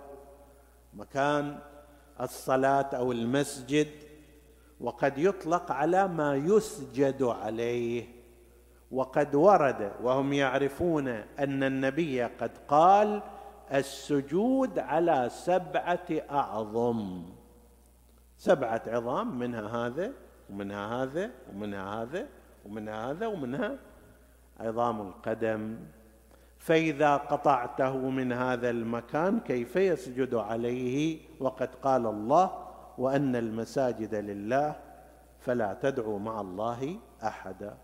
مكان 0.95 1.59
الصلاة 2.21 2.97
أو 2.97 3.13
المسجد 3.13 3.89
وقد 4.81 5.19
يطلق 5.19 5.73
على 5.73 6.09
ما 6.09 6.35
يسجد 6.37 7.23
عليه. 7.23 8.05
وقد 8.91 9.35
ورد 9.35 9.93
وهم 10.03 10.33
يعرفون 10.33 11.09
أن 11.39 11.63
النبي 11.63 12.23
قد 12.23 12.51
قال 12.69 13.23
السجود 13.73 14.79
على 14.79 15.29
سبعة 15.31 16.07
أعظم. 16.31 17.23
سبعة 18.39 18.83
عظام 18.87 19.39
منها 19.39 19.87
هذا 19.87 20.13
ومنها 20.51 21.03
هذا 21.03 21.31
ومنها 21.53 22.03
هذا 22.03 22.27
ومنها 22.67 23.11
هذا 23.11 23.27
ومنها 23.27 23.79
عظام 24.61 25.01
القدم. 25.01 25.77
فإذا 26.59 27.17
قطعته 27.17 27.97
من 27.97 28.33
هذا 28.33 28.71
المكان 28.71 29.41
كيف 29.41 29.77
يسجد 29.77 30.35
عليه؟ 30.35 31.19
وقد 31.41 31.75
قال 31.75 32.07
الله 32.07 32.67
وأن 32.99 33.37
المساجد 33.37 34.15
لله 34.15 34.77
فلا 35.41 35.75
تدعوا 35.83 36.19
مع 36.19 36.41
الله 36.41 36.97
أحدا. 37.23 37.77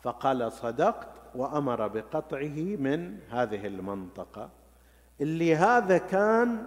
فقال 0.00 0.52
صدقت. 0.52 1.08
وأمر 1.36 1.88
بقطعه 1.88 2.76
من 2.78 3.18
هذه 3.30 3.66
المنطقة 3.66 4.50
اللي 5.20 5.56
هذا 5.56 5.98
كان 5.98 6.66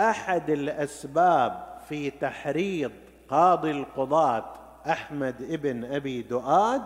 أحد 0.00 0.50
الأسباب 0.50 1.78
في 1.88 2.10
تحريض 2.10 2.92
قاضي 3.28 3.70
القضاة 3.70 4.44
أحمد 4.86 5.42
ابن 5.42 5.84
أبي 5.84 6.22
دؤاد 6.22 6.82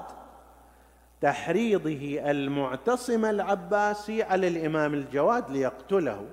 تحريضه 1.20 2.30
المعتصم 2.30 3.24
العباسي 3.24 4.22
على 4.22 4.48
الإمام 4.48 4.94
الجواد 4.94 5.50
ليقتله. 5.50 6.26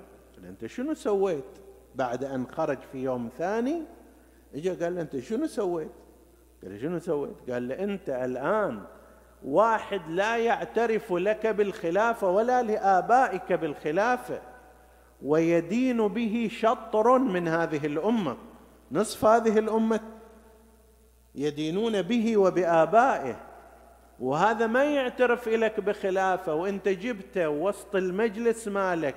أنت 0.44 0.66
شنو 0.66 0.94
سويت 0.94 1.44
بعد 1.94 2.24
أن 2.24 2.46
خرج 2.46 2.78
في 2.92 2.98
يوم 2.98 3.30
ثاني؟ 3.38 3.82
اجى 4.54 4.70
قال 4.70 4.94
له 4.94 5.00
أنت 5.00 5.18
شنو 5.18 5.46
سويت؟ 5.46 5.90
قال 6.62 6.72
له 6.72 6.78
شنو 6.78 6.98
سويت؟ 6.98 7.50
قال 7.50 7.68
له 7.68 7.84
أنت 7.84 8.08
الآن 8.08 8.82
واحد 9.44 10.00
لا 10.08 10.36
يعترف 10.36 11.12
لك 11.12 11.46
بالخلافة 11.46 12.28
ولا 12.30 12.62
لآبائك 12.62 13.52
بالخلافة 13.52 14.40
ويدين 15.22 16.08
به 16.08 16.48
شطر 16.52 17.18
من 17.18 17.48
هذه 17.48 17.86
الأمة. 17.86 18.36
نصف 18.92 19.24
هذه 19.24 19.58
الأمة 19.58 20.00
يدينون 21.34 22.02
به 22.02 22.36
وبآبائه. 22.36 23.36
وهذا 24.20 24.66
ما 24.66 24.84
يعترف 24.84 25.48
لك 25.48 25.80
بخلافة 25.80 26.54
وانت 26.54 26.88
جبته 26.88 27.48
وسط 27.48 27.96
المجلس 27.96 28.68
مالك 28.68 29.14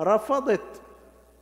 رفضت 0.00 0.82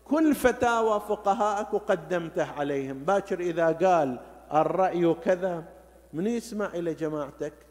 كل 0.05 0.35
فتاوى 0.35 1.01
فقهائك 1.01 1.75
وقدمته 1.75 2.53
عليهم. 2.59 2.99
باكر 2.99 3.41
إذا 3.41 3.67
قال 3.67 4.19
الرأي 4.55 5.15
كذا 5.15 5.65
من 6.13 6.27
يسمع 6.27 6.67
إلى 6.67 6.95
جماعتك؟ 6.95 7.66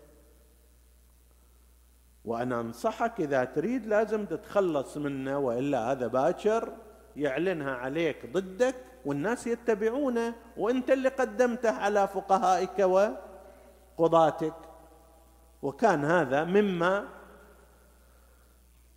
وأنا 2.26 2.62
أنصحك 2.62 3.20
إذا 3.20 3.44
تريد 3.44 3.86
لازم 3.86 4.26
تتخلص 4.26 4.98
منه 4.98 5.38
وإلا 5.38 5.92
هذا 5.92 6.08
باكر 6.08 6.74
يعلنها 7.16 7.76
عليك 7.76 8.32
ضدك 8.34 8.76
والناس 9.06 9.48
يتبعونه 9.48 10.36
وأنت 10.58 10.92
اللي 10.92 11.10
قدمته 11.10 11.72
على 11.72 12.08
فقهائك 12.08 12.80
وقضاتك. 13.98 14.54
وكان 15.62 16.06
هذا 16.06 16.44
مما 16.44 17.08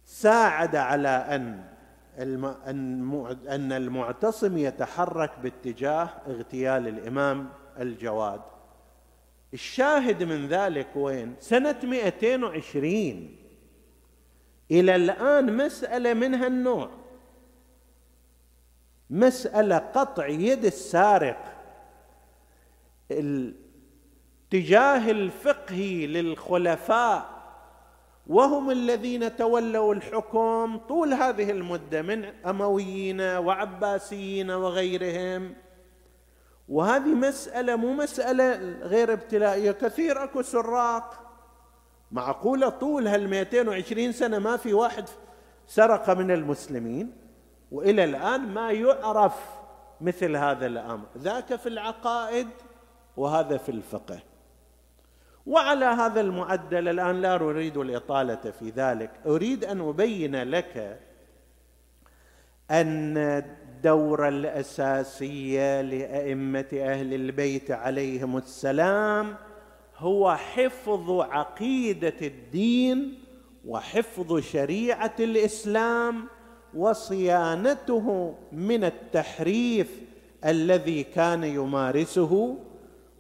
ساعد 0.05 0.77
على 0.77 1.09
أن 1.09 1.65
أن 3.49 3.73
المعتصم 3.73 4.59
يتحرك 4.59 5.39
باتجاه 5.39 6.09
اغتيال 6.27 6.89
الإمام 6.89 7.49
الجواد. 7.79 8.41
الشاهد 9.55 10.23
من 10.23 10.49
ذلك 10.49 10.89
وين؟ 10.97 11.35
سنة 11.41 11.77
220 11.83 13.37
إلى 14.71 14.97
الآن 14.97 15.57
مسألة 15.57 16.15
من 16.15 16.35
هالنوع. 16.35 16.91
مسألة 19.11 19.79
قطع 19.79 20.27
يد 20.27 20.65
السارق 20.65 21.55
الاتجاه 23.11 25.11
الفقهي 25.11 26.07
للخلفاء 26.07 27.39
وهم 28.27 28.71
الذين 28.71 29.37
تولوا 29.37 29.95
الحكم 29.95 30.77
طول 30.77 31.15
هذه 31.15 31.51
المدة 31.51 32.03
من 32.03 32.25
أمويين 32.25 33.21
وعباسيين 33.21 34.51
وغيرهم. 34.51 35.55
وهذه 36.69 37.15
مسألة 37.15 37.77
مو 37.77 37.93
مسألة 37.93 38.55
غير 38.83 39.13
ابتلائية 39.13 39.73
كثير 39.73 40.25
أكو 40.25 40.43
سراق. 40.43 41.25
معقولة 42.13 42.69
طول 42.69 43.09
هال 43.09 43.29
220 43.29 44.13
سنة 44.13 44.39
ما 44.39 44.57
في 44.57 44.75
واحد 44.75 45.05
سرق 45.67 46.11
من 46.11 46.31
المسلمين؟ 46.31 47.13
وإلى 47.73 48.05
الآن 48.05 48.41
ما 48.41 48.71
يعرف 48.71 49.35
مثل 50.01 50.37
هذا 50.37 50.67
الأمر. 50.67 51.07
ذاك 51.19 51.57
في 51.57 51.69
العقائد 51.69 52.49
وهذا 53.17 53.57
في 53.57 53.69
الفقه. 53.69 54.19
وعلى 55.47 55.85
هذا 55.85 56.21
المعدل 56.21 56.89
الآن 56.89 57.21
لا 57.21 57.35
أريد 57.35 57.77
الإطالة 57.77 58.51
في 58.59 58.71
ذلك. 58.71 59.11
أريد 59.27 59.65
أن 59.65 59.89
أبين 59.89 60.43
لك 60.43 61.01
أن 62.71 63.45
الدورة 63.79 64.29
الأساسية 64.29 65.81
لأئمة 65.81 66.67
أهل 66.73 67.15
البيت 67.15 67.71
عليهم 67.71 68.37
السلام 68.37 69.37
هو 69.97 70.37
حفظ 70.37 71.21
عقيدة 71.21 72.15
الدين 72.23 73.23
وحفظ 73.67 74.39
شريعة 74.39 75.15
الإسلام 75.21 76.25
وصيانته 76.75 78.35
من 78.53 78.85
التحريف 78.85 80.01
الذي 80.45 81.03
كان 81.03 81.45
يمارسه 81.45 82.59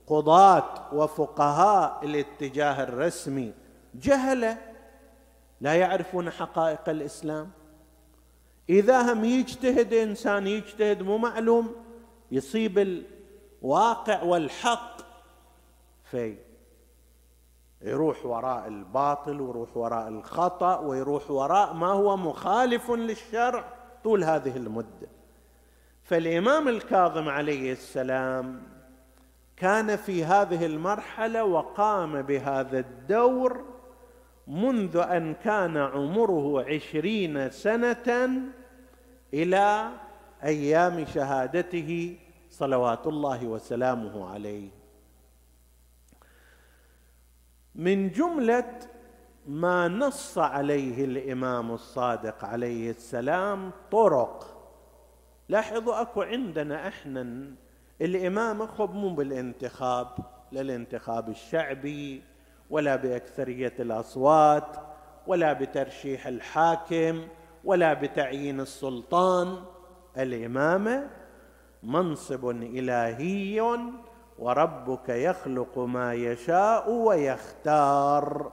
قضاة 0.07 0.94
وفقهاء 0.94 2.01
الاتجاه 2.05 2.83
الرسمي. 2.83 3.53
جهلة 3.94 4.59
لا 5.61 5.75
يعرفون 5.75 6.31
حقائق 6.31 6.88
الإسلام. 6.88 7.51
إذا 8.68 9.12
هم 9.12 9.24
يجتهد 9.24 9.94
إنسان 9.94 10.46
يجتهد 10.46 11.02
مو 11.02 11.18
معلوم 11.18 11.76
يصيب 12.31 12.78
الواقع 13.62 14.22
والحق 14.22 14.96
في 16.11 16.37
يروح 17.83 18.26
وراء 18.26 18.68
الباطل 18.68 19.40
ويروح 19.40 19.76
وراء 19.76 20.09
الخطأ 20.09 20.78
ويروح 20.78 21.31
وراء 21.31 21.72
ما 21.72 21.87
هو 21.87 22.16
مخالف 22.16 22.90
للشرع 22.90 23.64
طول 24.04 24.24
هذه 24.24 24.57
المدة. 24.57 25.09
فالإمام 26.02 26.68
الكاظم 26.68 27.28
عليه 27.28 27.72
السلام 27.72 28.62
كان 29.57 29.96
في 29.96 30.24
هذه 30.24 30.66
المرحلة 30.66 31.44
وقام 31.44 32.22
بهذا 32.22 32.78
الدور 32.78 33.64
منذ 34.48 34.96
أن 34.96 35.34
كان 35.34 35.76
عمره 35.76 36.62
عشرين 36.62 37.50
سنة 37.50 38.30
إلى 39.34 39.90
أيام 40.44 41.04
شهادته 41.04 42.16
صلوات 42.50 43.06
الله 43.06 43.46
وسلامه 43.46 44.30
عليه. 44.30 44.68
من 47.74 48.11
جملة 48.11 48.78
ما 49.46 49.88
نص 49.88 50.38
عليه 50.38 51.04
الإمام 51.04 51.70
الصادق 51.70 52.44
عليه 52.44 52.90
السلام 52.90 53.70
طرق. 53.90 54.54
لاحظوا 55.48 56.00
أكو 56.00 56.22
عندنا 56.22 56.88
إحنا 56.88 57.54
الإمام 58.00 58.66
خب 58.66 58.94
مو 58.94 59.14
بالانتخاب 59.14 60.08
لا 60.52 60.61
الانتخاب 60.61 61.28
الشعبي 61.28 62.22
ولا 62.70 62.96
بأكثرية 62.96 63.74
الأصوات 63.78 64.76
ولا 65.26 65.52
بترشيح 65.52 66.26
الحاكم 66.26 67.28
ولا 67.64 67.94
بتعيين 67.94 68.61
السلطان. 68.61 69.64
الامامه 70.18 71.11
منصب 71.83 72.50
إلهي 72.50 73.78
وربك 74.38 75.09
يخلق 75.09 75.78
ما 75.78 76.14
يشاء 76.14 76.90
ويختار. 76.90 78.52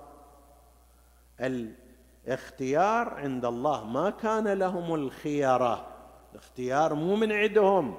الاختيار 1.41 3.10
عند 3.10 3.45
الله 3.45 3.84
ما 3.84 4.10
كان 4.10 4.47
لهم 4.47 4.95
الخيره 4.95 5.88
الاختيار 6.32 6.93
مو 6.93 7.15
من 7.15 7.32
عندهم 7.32 7.97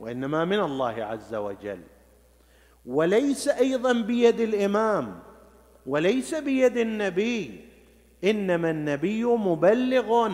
وإنما 0.00 0.44
من 0.44 0.60
الله 0.60 1.04
عز 1.04 1.34
وجل. 1.34 1.80
وليس 2.86 3.48
أيضا 3.48 3.92
بيد 3.92 4.40
الإمام. 4.40 5.29
وليس 5.86 6.34
بيد 6.34 6.76
النبي 6.76 7.60
إنما 8.24 8.70
النبي 8.70 9.24
مبلغ. 9.24 10.30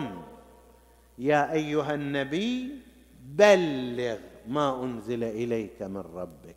يا 1.17 1.51
أيها 1.51 1.93
النبي 1.93 2.75
بلغ 3.35 4.17
ما 4.47 4.83
أنزل 4.83 5.23
إليك 5.23 5.81
من 5.81 6.03
ربك. 6.15 6.55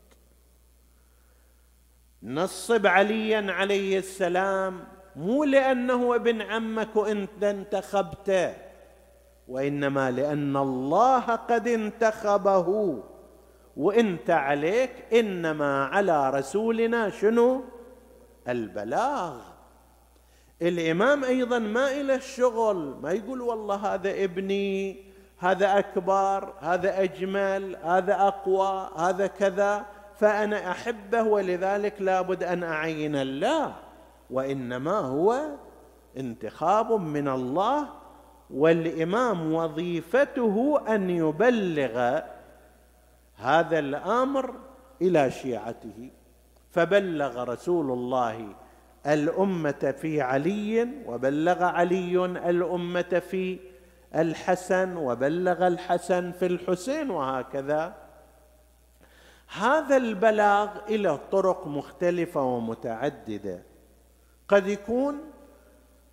نصب 2.22 2.87
عليا 2.87 3.53
عليه 3.53 3.98
السلام 3.98 4.85
مو 5.16 5.44
لأنه 5.44 6.14
ابن 6.14 6.42
عمك 6.42 6.96
وانت 6.96 7.44
انتخبته 7.44 8.55
وإنما 9.48 10.11
لأن 10.11 10.57
الله 10.57 11.20
قد 11.20 11.68
انتخبه. 11.68 12.98
وإنت 13.76 14.31
عليك 14.31 14.90
إنما 15.12 15.85
على 15.85 16.31
رسولنا 16.31 17.11
شنو؟ 17.11 17.64
البلاغ. 18.48 19.37
الإمام 20.62 21.24
أيضا 21.24 21.59
ما 21.59 21.90
إلى 21.90 22.14
الشغل 22.14 22.96
ما 23.03 23.12
يقول 23.12 23.40
والله 23.40 23.94
هذا 23.94 24.24
ابني 24.24 25.05
هذا 25.38 25.79
أكبر 25.79 26.55
هذا 26.61 27.03
أجمل 27.03 27.76
هذا 27.76 28.14
أقوى 28.14 28.90
هذا 28.96 29.26
كذا 29.26 29.87
فأنا 30.18 30.70
أحبه 30.70 31.22
ولذلك 31.22 32.03
لابد 32.03 32.42
أن 32.42 32.62
أعين 32.62 33.16
الله 33.16 33.74
وإنما 34.31 34.98
هو 34.98 35.40
انتخاب 36.16 36.92
من 36.92 37.29
الله 37.29 37.88
والإمام 38.50 39.53
وظيفته 39.53 40.81
أن 40.88 41.11
يبلغ 41.11 42.20
هذا 43.37 43.79
الأمر 43.79 44.55
إلى 45.03 45.31
شيعته. 45.31 46.11
فبلغ 46.70 47.44
رسول 47.44 47.90
الله 47.90 48.54
الأمة 49.06 49.94
في 50.00 50.20
علي 50.20 50.88
وبلغ 51.06 51.62
علي 51.62 52.24
الأمة 52.24 53.22
في 53.30 53.59
الحسن 54.14 54.96
وبلغ 54.96 55.66
الحسن 55.66 56.33
في 56.33 56.46
الحسين 56.46 57.11
وهكذا. 57.11 57.94
هذا 59.59 59.96
البلاغ 59.96 60.68
إلى 60.88 61.18
طرق 61.33 61.66
مختلفة 61.66 62.42
ومتعددة. 62.42 63.62
قد 64.48 64.66
يكون 64.66 65.20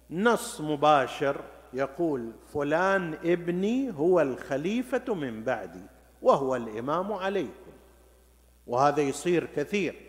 نص 0.10 0.62
مباشر 0.62 1.42
يقول 1.74 2.32
فلان 2.54 3.14
ابني 3.14 3.92
هو 3.92 4.22
الخليفة 4.22 5.14
من 5.14 5.44
بعدي 5.44 5.86
وهو 6.22 6.56
الإمام 6.56 7.14
عليكم. 7.14 7.72
وهذا 8.68 9.02
يصير 9.02 9.48
كثير. 9.56 10.07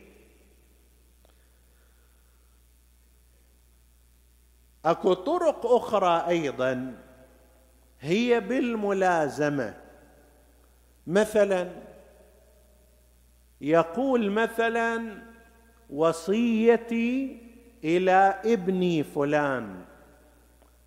أكو 4.91 5.13
طرق 5.13 5.67
أخرى 5.67 6.25
أيضا 6.29 6.95
هي 8.01 8.41
بالملازمة. 8.41 9.75
مثلا 11.07 11.69
يقول 13.61 14.31
مثلا 14.31 15.23
وصيتي 15.91 17.39
إلى 17.85 18.41
ابني 18.45 19.03
فلان 19.03 19.85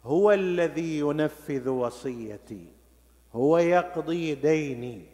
هو 0.04 0.32
الذي 0.32 1.00
ينفذ 1.00 1.70
وصيتي 1.70 2.66
هو 3.34 3.58
يقضي 3.58 4.36
ديني. 4.36 5.06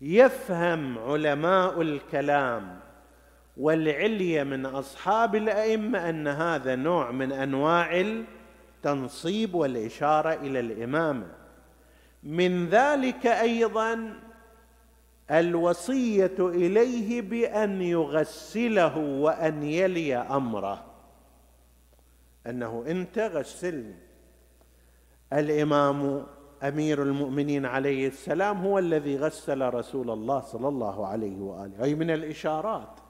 يفهم 0.00 0.98
علماء 0.98 1.82
الكلام 1.82 2.80
والعلية 3.56 4.42
من 4.42 4.66
أصحاب 4.66 5.34
الأئمة 5.34 6.08
أن 6.08 6.28
هذا 6.28 6.74
نوع 6.74 7.10
من 7.10 7.32
أنواع 7.32 8.00
التنصيب 8.00 9.54
والإشارة 9.54 10.32
إلى 10.32 10.60
الإمامة. 10.60 11.26
من 12.22 12.68
ذلك 12.68 13.26
أيضا 13.26 14.20
الوصية 15.30 16.36
إليه 16.38 17.22
بأن 17.22 17.82
يغسله 17.82 18.98
وأن 18.98 19.62
يلي 19.62 20.16
أمره. 20.16 20.84
أنه 22.46 22.84
انت 22.86 23.18
غسلني 23.18 23.94
الإمام 25.32 26.26
أمير 26.62 27.02
المؤمنين 27.02 27.66
عليه 27.66 28.08
السلام 28.08 28.66
هو 28.66 28.78
الذي 28.78 29.16
غسل 29.16 29.74
رسول 29.74 30.10
الله 30.10 30.40
صلى 30.40 30.68
الله 30.68 31.06
عليه 31.06 31.40
وآله. 31.40 31.84
أي 31.84 31.94
من 31.94 32.10
الإشارات. 32.10 33.05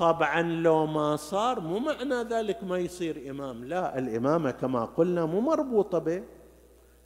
طبعا 0.00 0.42
لو 0.42 0.86
ما 0.86 1.16
صار 1.16 1.60
مو 1.60 1.78
معنى 1.78 2.14
ذلك 2.14 2.64
ما 2.64 2.78
يصير 2.78 3.30
إمام. 3.30 3.64
لا 3.64 3.98
الإمامة 3.98 4.50
كما 4.50 4.84
قلنا 4.84 5.26
مو 5.26 5.40
مربوطة 5.40 5.98
به. 5.98 6.22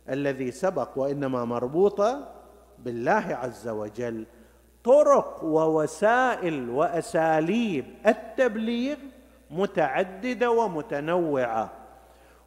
الذي 0.08 0.50
سبق 0.50 0.88
وإنما 0.96 1.44
مربوطة 1.44 2.28
بالله 2.78 3.26
عز 3.42 3.68
وجل. 3.68 4.26
طرق 4.84 5.44
ووسائل 5.44 6.70
وأساليب 6.70 7.84
التبليغ 8.06 8.96
متعددة 9.50 10.50
ومتنوعة. 10.50 11.72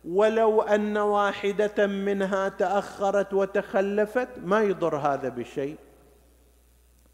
ولو 0.05 0.62
أن 0.62 0.97
واحدة 0.97 1.88
منها 1.88 2.49
تأخرت 2.49 3.33
وتخلفت 3.33 4.29
ما 4.43 4.62
يضر 4.62 4.95
هذا 4.95 5.29
بشيء. 5.29 5.77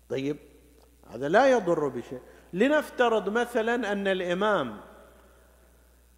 طيب 0.10 0.38
هذا 1.10 1.30
لا 1.30 1.48
يضر 1.48 1.88
بشيء. 1.88 2.19
لنفترض 2.54 3.30
مثلا 3.30 3.92
أن 3.92 4.08
الإمام 4.08 4.78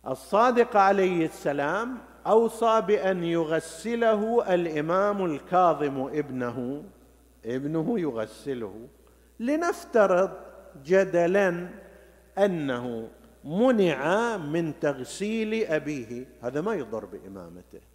الصادق 0.08 0.78
عليه 0.78 1.26
السلام 1.26 1.98
أوصى 2.28 2.82
بأن 2.82 3.24
يغسله 3.24 4.54
الإمام 4.54 5.26
الكاظم 5.26 6.08
ابنه 6.08 6.84
ابنه 7.46 8.00
يغسله 8.00 8.88
لنفترض 9.40 10.32
جدلا 10.86 11.70
أنه 12.38 13.10
منع 13.44 14.38
من 14.38 14.80
تغسيل 14.80 15.66
أبيه. 15.66 16.26
هذا 16.42 16.62
ما 16.62 16.74
يضر 16.74 17.06
بإمامته. 17.06 17.95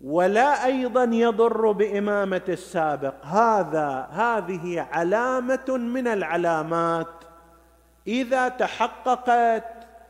ولا 0.00 0.64
أيضا 0.64 1.04
يضر 1.04 1.72
بإمامة 1.72 2.42
السابق. 2.48 3.14
هذا 3.24 4.08
هذه 4.10 4.80
علامة 4.80 5.64
من 5.68 6.08
العلامات. 6.08 7.08
إذا 8.06 8.48
تحققت 8.48 9.64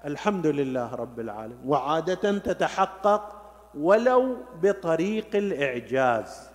الحمد 0.05 0.47
لله 0.47 0.95
رب 0.95 1.21
العالمين 1.21 1.59
وعادة 1.67 2.39
تتحقق 2.39 3.43
ولو 3.75 4.37
بطريق 4.63 5.37
الإعجاز. 5.37 6.51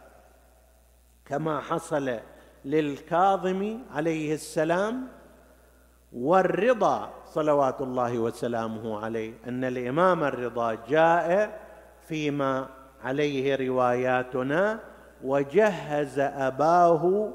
كما 1.25 1.59
حصل 1.59 2.19
للكاظم 2.65 3.79
عليه 3.93 4.33
السلام 4.33 5.07
والرضا 6.13 7.13
صلوات 7.25 7.81
الله 7.81 8.19
وسلامه 8.19 9.05
عليه 9.05 9.33
أن 9.47 9.63
الإمام 9.63 10.23
الرضا 10.23 10.73
جاء 10.73 11.59
فيما 12.07 12.67
عليه 13.03 13.55
رواياتنا 13.55 14.79
وجهز 15.23 16.19
أباه 16.19 17.33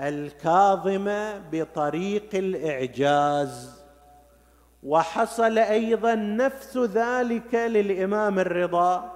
الكاظم 0.00 1.10
بطريق 1.52 2.28
الإعجاز. 2.34 3.80
وحصل 4.82 5.58
أيضا 5.58 6.14
نفس 6.14 6.76
ذلك 6.76 7.54
للإمام 7.54 8.38
الرضا. 8.38 9.12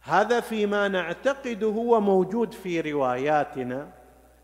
هذا 0.00 0.40
فيما 0.40 0.88
نعتقده 0.88 1.66
هو 1.66 2.00
موجود 2.00 2.54
في 2.54 2.80
رواياتنا. 2.80 3.88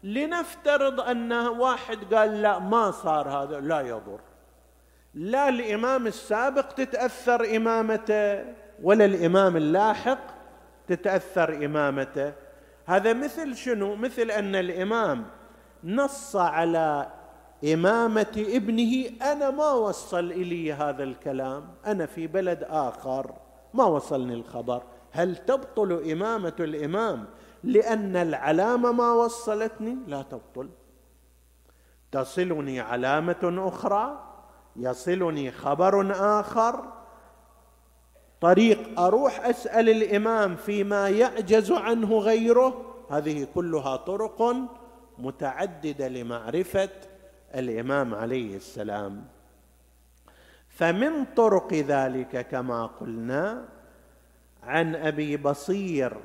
لنفترض 0.02 1.00
أن 1.00 1.32
واحد 1.32 2.14
قال 2.14 2.42
لا 2.42 2.58
ما 2.58 2.90
صار 2.90 3.28
هذا 3.28 3.60
لا 3.60 3.80
يضر. 3.80 4.20
لا 5.14 5.48
الإمام 5.48 6.06
السابق 6.06 6.72
تتأثر 6.72 7.56
إمامته. 7.56 8.44
ولا 8.82 9.04
الامام 9.04 9.56
اللاحق 9.56 10.18
تتأثر 10.86 11.64
إمامته. 11.64 12.32
هذا 12.86 13.12
مثل 13.12 13.56
شنو؟ 13.56 13.94
مثل 13.94 14.30
أن 14.30 14.56
الإمام 14.56 15.26
نص 15.84 16.36
على 16.36 17.12
إمامة 17.72 18.46
ابنه 18.48 19.10
أنا 19.32 19.50
ما 19.50 19.72
وصل 19.72 20.32
إلي 20.32 20.72
هذا 20.72 21.04
الكلام 21.04 21.68
أنا 21.86 22.06
في 22.06 22.26
بلد 22.26 22.66
آخر 22.68 23.34
ما 23.74 23.84
وصلني 23.84 24.34
الخبر. 24.34 24.82
هل 25.12 25.36
تبطل 25.36 26.10
إمامة 26.12 26.56
الإمام 26.60 27.24
لأن 27.64 28.16
العلامة 28.16 28.92
ما 28.92 29.12
وصلتني؟ 29.12 29.98
لا 30.06 30.22
تبطل. 30.22 30.68
تصلني 32.12 32.80
علامة 32.80 33.68
أخرى؟ 33.68 34.24
يصلني 34.76 35.50
خبر 35.50 36.12
آخر؟ 36.40 36.97
طريق 38.40 39.00
أروح 39.00 39.46
أسأل 39.46 39.88
الإمام 39.88 40.56
فيما 40.56 41.08
يعجز 41.08 41.72
عنه 41.72 42.18
غيره 42.18 42.94
هذه 43.10 43.46
كلها 43.54 43.96
طرق 43.96 44.54
متعددة 45.18 46.08
لمعرفة 46.08 46.88
الإمام 47.54 48.14
عليه 48.14 48.56
السلام. 48.56 49.24
فمن 50.68 51.24
طرق 51.36 51.74
ذلك 51.74 52.48
كما 52.48 52.86
قلنا 52.86 53.64
عن 54.62 54.96
أبي 54.96 55.36
بصير 55.36 56.16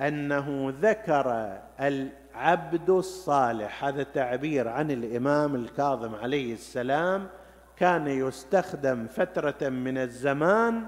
أنه 0.00 0.74
ذكر 0.80 1.58
العبد 1.80 2.90
الصالح 2.90 3.84
هذا 3.84 4.02
تعبير 4.02 4.68
عن 4.68 4.90
الإمام 4.90 5.54
الكاظم 5.54 6.14
عليه 6.14 6.52
السلام 6.52 7.28
كان 7.76 8.06
يستخدم 8.06 9.06
فترة 9.06 9.68
من 9.68 9.98
الزمان 9.98 10.84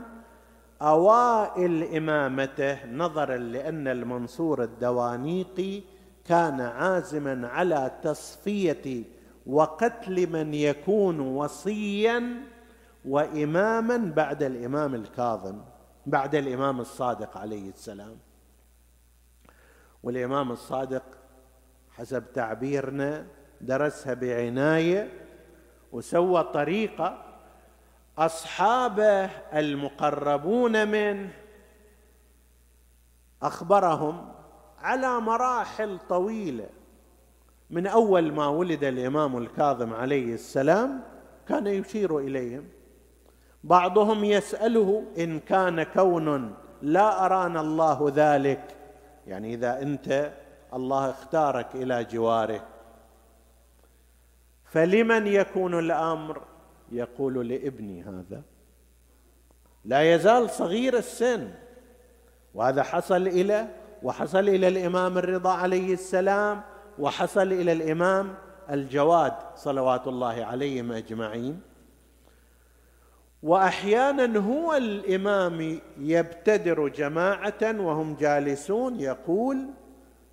أوائل 0.82 1.96
إمامته 1.96 2.86
نظرا 2.86 3.36
لأن 3.36 3.88
المنصور 3.88 4.62
الدوانيقي 4.62 5.82
كان 6.24 6.60
عازما 6.60 7.48
على 7.48 7.90
تصفية 8.02 9.04
وقتل 9.46 10.30
من 10.30 10.54
يكون 10.54 11.20
وصيا 11.20 12.42
واماما 13.04 13.96
بعد 13.96 14.42
الإمام 14.42 14.94
الكاظم 14.94 15.60
بعد 16.06 16.34
الإمام 16.34 16.80
الصادق 16.80 17.36
عليه 17.38 17.68
السلام. 17.70 18.16
والإمام 20.02 20.52
الصادق 20.52 21.02
حسب 21.90 22.32
تعبيرنا 22.32 23.26
درسها 23.60 24.14
بعناية 24.14 25.10
وسوى 25.92 26.42
طريقة 26.42 27.25
أصحابه 28.18 29.24
المقربون 29.54 30.88
منه 30.88 31.30
أخبرهم 33.42 34.32
على 34.78 35.20
مراحل 35.20 35.98
طويلة. 36.08 36.68
من 37.70 37.86
أول 37.86 38.32
ما 38.32 38.46
ولد 38.46 38.84
الإمام 38.84 39.38
الكاظم 39.38 39.94
عليه 39.94 40.34
السلام 40.34 41.02
كان 41.48 41.66
يشير 41.66 42.18
إليهم. 42.18 42.64
بعضهم 43.64 44.24
يسأله 44.24 45.04
إن 45.18 45.40
كان 45.40 45.82
كون 45.82 46.54
لا 46.82 47.26
أرانا 47.26 47.60
الله 47.60 48.12
ذلك. 48.14 48.76
يعني 49.26 49.54
إذا 49.54 49.82
أنت 49.82 50.32
الله 50.74 51.10
اختارك 51.10 51.74
إلى 51.74 52.04
جواره. 52.04 52.66
فلمن 54.64 55.26
يكون 55.26 55.78
الأمر؟ 55.78 56.42
يقول 56.92 57.48
لابني 57.48 58.02
هذا 58.02 58.42
لا 59.84 60.14
يزال 60.14 60.50
صغير 60.50 60.96
السن. 60.98 61.50
وهذا 62.54 62.82
حصل 62.82 63.26
إلى 63.26 63.68
وحصل 64.02 64.48
إلى 64.48 64.68
الإمام 64.68 65.18
الرضا 65.18 65.52
عليه 65.52 65.92
السلام 65.92 66.62
وحصل 66.98 67.52
إلى 67.52 67.72
الإمام 67.72 68.34
الجواد 68.70 69.32
صلوات 69.54 70.06
الله 70.06 70.44
عليهم 70.44 70.92
أجمعين. 70.92 71.60
وأحيانا 73.42 74.38
هو 74.38 74.74
الإمام 74.74 75.80
يبتدر 75.98 76.88
جماعة 76.88 77.62
وهم 77.62 78.14
جالسون 78.14 79.00
يقول 79.00 79.66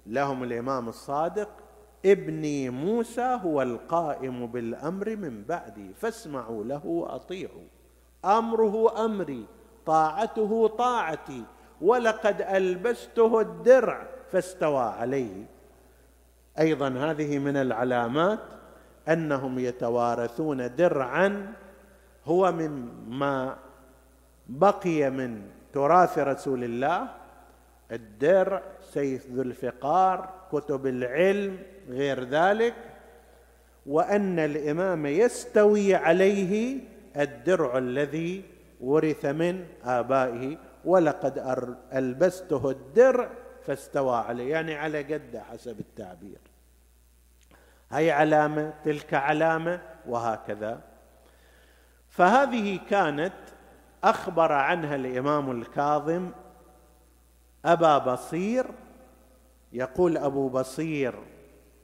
لهم 0.08 0.44
الإمام 0.44 0.90
الصادق 0.90 1.63
ابني 2.06 2.70
موسى 2.70 3.40
هو 3.44 3.62
القائم 3.62 4.48
بالأمر 4.48 5.16
من 5.16 5.44
بعدي 5.44 5.94
فاسمعوا 5.94 6.64
له 6.64 6.86
وأطيعوا. 6.86 7.68
أمره 8.26 9.06
أمري 9.06 9.46
طاعته 9.86 10.68
طاعتي. 10.68 11.44
ولقد 11.82 12.42
ألبسته 12.42 13.42
الدرع 13.42 14.08
فاستوى 14.32 14.84
عليه. 14.84 15.46
أيضا 16.60 16.88
هذه 16.88 17.40
من 17.40 17.58
العلامات 17.58 18.40
أنهم 19.10 19.60
يتوارثون 19.60 20.76
درعا 20.76 21.54
هو 22.26 22.52
مما 22.52 23.58
بقي 24.48 25.10
من 25.10 25.42
تراث 25.74 26.20
رسول 26.20 26.64
الله. 26.64 27.08
الدرع 27.92 28.62
سيف 28.82 29.32
ذو 29.32 29.42
الفقار 29.42 30.30
كتب 30.52 30.88
العلم 30.88 31.60
غير 31.90 32.24
ذلك 32.24 32.74
وأن 33.86 34.40
الإمام 34.40 35.06
يستوي 35.06 35.96
عليه 35.96 36.80
الدرع 37.18 37.78
الذي 37.78 38.44
ورث 38.82 39.26
من 39.26 39.66
آبائه 39.84 40.58
ولقد 40.86 41.66
ألبسته 41.94 42.70
الدرع 42.70 43.30
فاستوى 43.64 44.16
عليه 44.16 44.52
يعني 44.52 44.76
على 44.76 45.04
قده 45.04 45.44
حسب 45.44 45.80
التعبير. 45.80 46.40
هي 47.92 48.12
علامة 48.12 48.74
تلك 48.86 49.14
علامة 49.14 49.82
وهكذا. 50.08 50.82
فهذه 52.10 52.80
كانت 52.90 53.34
أخبر 54.04 54.52
عنها 54.52 54.96
الإمام 54.96 55.52
الكاظم 55.52 56.32
أبا 57.66 57.98
بصير 57.98 58.66
يقول 59.74 60.18
أبو 60.18 60.50
بصير 60.50 61.16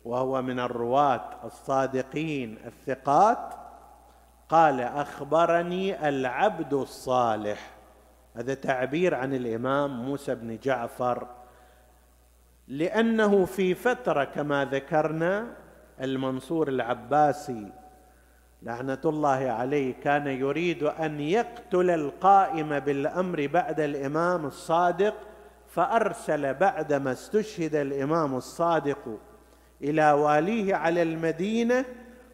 وهو 0.05 0.41
من 0.41 0.59
الرواة 0.59 1.29
الصادقين 1.43 2.57
الثقات 2.65 3.53
قال 4.49 4.81
أخبرني 4.81 6.09
العبد 6.09 6.73
الصالح. 6.73 7.71
هذا 8.35 8.53
تعبير 8.53 9.15
عن 9.15 9.33
الإمام 9.33 10.05
موسى 10.05 10.35
بن 10.35 10.57
جعفر. 10.57 11.27
لأنه 12.67 13.45
في 13.45 13.75
فترة 13.75 14.23
كما 14.23 14.65
ذكرنا 14.65 15.47
المنصور 16.01 16.67
العباسي 16.67 17.71
لعنة 18.63 19.01
الله 19.05 19.51
عليه 19.51 19.93
كان 19.93 20.27
يريد 20.27 20.83
أن 20.83 21.19
يقتل 21.19 21.89
القائم 21.89 22.79
بالأمر 22.79 23.47
بعد 23.47 23.79
الإمام 23.79 24.45
الصادق 24.45 25.15
فأرسل 25.67 26.53
بعدما 26.53 27.11
استشهد 27.11 27.75
الإمام 27.75 28.35
الصادق 28.35 29.19
إلى 29.81 30.11
واليه 30.11 30.75
على 30.75 31.01
المدينة 31.01 31.85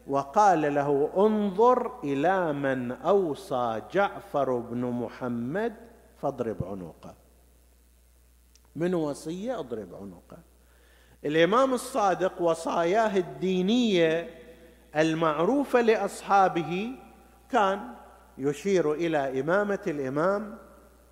وقال 0.06 0.74
له 0.74 1.10
انظر 1.16 2.00
إلى 2.04 2.52
من 2.52 2.92
أوصى 2.92 3.82
جعفر 3.92 4.58
بن 4.58 4.80
محمد 4.80 5.74
فاضرب 6.22 6.64
عنقه. 6.64 7.14
من 8.76 8.94
وصية؟ 8.94 9.60
اضرب 9.60 9.94
عنقه. 9.94 10.38
الإمام 11.24 11.74
الصادق 11.74 12.42
وصاياه 12.42 13.16
الدينية 13.16 14.30
المعروفة 14.96 15.80
لأصحابه 15.80 16.90
كان 17.50 17.80
يشير 18.38 18.92
إلى 18.92 19.40
إمامة 19.40 19.78
الإمام 19.86 20.58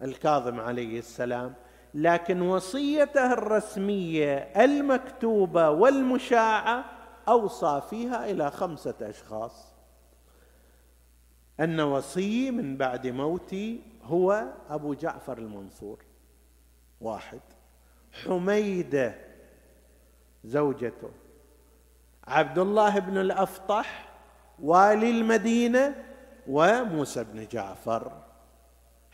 الكاظم 0.02 0.60
عليه 0.60 0.98
السلام. 0.98 1.54
لكن 1.94 2.42
وصيته 2.42 3.32
الرسمية 3.32 4.34
المكتوبة 4.36 5.70
والمشاعة 5.70 6.84
أوصى 7.28 7.82
فيها 7.90 8.30
إلى 8.30 8.50
خمسة 8.50 8.94
أشخاص. 9.02 9.74
أن 11.60 11.80
وصي 11.80 12.50
من 12.50 12.76
بعد 12.76 13.06
موتي 13.06 13.82
هو 14.02 14.44
أبو 14.70 14.94
جعفر 14.94 15.38
المنصور 15.38 16.04
واحد. 17.00 17.40
حميدة 18.24 19.14
زوجته 20.44 21.10
عبد 22.26 22.58
الله 22.58 22.98
بن 22.98 23.18
الأفطح 23.18 24.08
والي 24.62 25.10
المدينة 25.10 26.04
وموسى 26.48 27.24
بن 27.24 27.46
جعفر. 27.46 28.23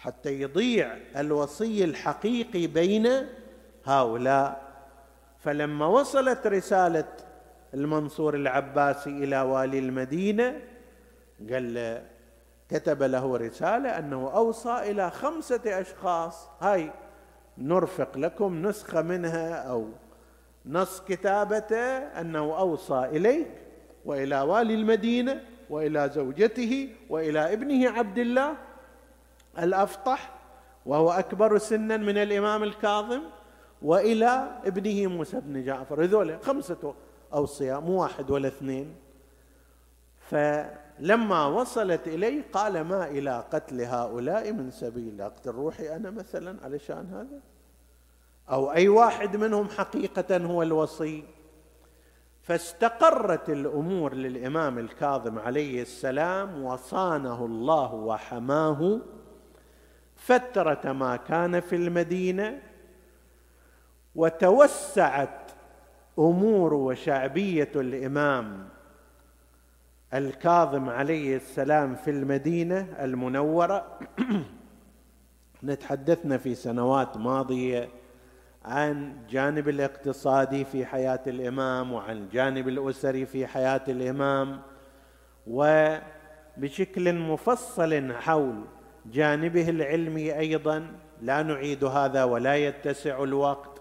حتى 0.01 0.41
يضيع 0.41 0.97
الوصي 1.17 1.85
الحقيقي 1.85 2.67
بين 2.67 3.09
هؤلاء. 3.85 4.71
فلما 5.39 5.87
وصلت 5.87 6.47
رسالة 6.47 7.09
المنصور 7.75 8.35
العباسي 8.35 9.11
إلى 9.11 9.41
والي 9.41 9.79
المدينة 9.79 10.61
قال 11.53 11.75
له 11.75 12.03
كتب 12.69 13.03
له 13.03 13.37
رسالة 13.37 13.99
أنه 13.99 14.31
أوصى 14.35 14.91
إلى 14.91 15.11
خمسة 15.11 15.61
أشخاص 15.81 16.49
هاي 16.61 16.91
نرفق 17.59 18.19
لكم 18.19 18.67
نسخة 18.67 19.03
منها 19.03 19.55
أو 19.55 19.89
نص 20.67 21.01
كتابته 21.01 21.97
أنه 22.21 22.59
أوصى 22.59 23.05
إليك 23.13 23.49
وإلى 24.05 24.41
والي 24.41 24.75
المدينة 24.75 25.41
وإلى 25.71 26.11
زوجته 26.15 26.89
وإلى 27.09 27.53
ابنه 27.53 27.91
عبد 27.91 28.19
الله 28.19 28.57
الأفطح 29.59 30.31
وهو 30.87 31.11
أكبر 31.11 31.59
سنا 31.59 31.97
من 31.97 32.19
الإمام 32.19 32.63
الكاظم 32.63 33.21
وإلى 33.83 34.61
ابنه 34.65 35.07
موسى 35.07 35.41
بن 35.41 35.65
جعفر. 35.65 36.05
هذول 36.05 36.39
خمسة 36.43 36.95
اوصياء 37.33 37.81
مو 37.81 38.03
واحد 38.03 38.31
ولا 38.31 38.49
اثنين. 38.49 38.95
فلما 40.19 41.47
وصلت 41.47 42.09
إليه 42.09 42.45
قال 42.53 42.81
ما 42.81 43.09
إلى 43.09 43.45
قتل 43.53 43.81
هؤلاء 43.81 44.53
من 44.53 44.71
سبيل 44.71 45.21
أقتل 45.21 45.51
روحي 45.51 45.97
أنا 45.97 46.11
مثلا 46.11 46.65
علشان 46.65 47.09
هذا؟ 47.13 47.41
أو 48.51 48.73
أي 48.73 48.89
واحد 48.89 49.37
منهم 49.37 49.69
حقيقة 49.69 50.37
هو 50.37 50.63
الوصي؟ 50.63 51.25
فاستقرت 52.43 53.51
الأمور 53.51 54.15
للإمام 54.15 54.79
الكاظم 54.79 55.39
عليه 55.39 55.83
السلام 55.83 56.65
وصانه 56.65 57.45
الله 57.45 57.95
وحماه 57.95 59.01
فترة 60.21 60.93
ما 60.93 61.17
كان 61.17 61.61
في 61.61 61.77
المدينة 61.77 62.61
وتوسعت 64.15 65.51
أمور 66.19 66.75
وشعبية 66.75 67.73
الإمام 67.77 68.69
الكاظم 70.15 70.89
عليه 70.89 71.37
السلام 71.37 71.95
في 71.95 72.11
المدينة 72.11 72.87
المنورة. 73.01 73.99
نتحدثنا 75.65 76.39
في 76.39 76.55
سنوات 76.55 77.17
ماضية 77.17 77.89
عن 78.65 79.13
الجانب 79.13 79.69
الاقتصادي 79.69 80.65
في 80.65 80.87
حياة 80.87 81.21
الإمام 81.27 81.93
وعن 81.93 82.17
الجانب 82.17 82.69
الأسري 82.69 83.27
في 83.27 83.47
حياة 83.47 83.83
الإمام 83.89 84.61
وبشكل 85.47 87.15
مفصل 87.15 88.13
حول 88.13 88.65
جانبه 89.13 89.69
العلمي 89.69 90.39
أيضا 90.39 90.87
لا 91.23 91.43
نعيد 91.43 91.85
هذا 91.85 92.25
ولا 92.25 92.57
يتسع 92.57 93.23
الوقت 93.23 93.81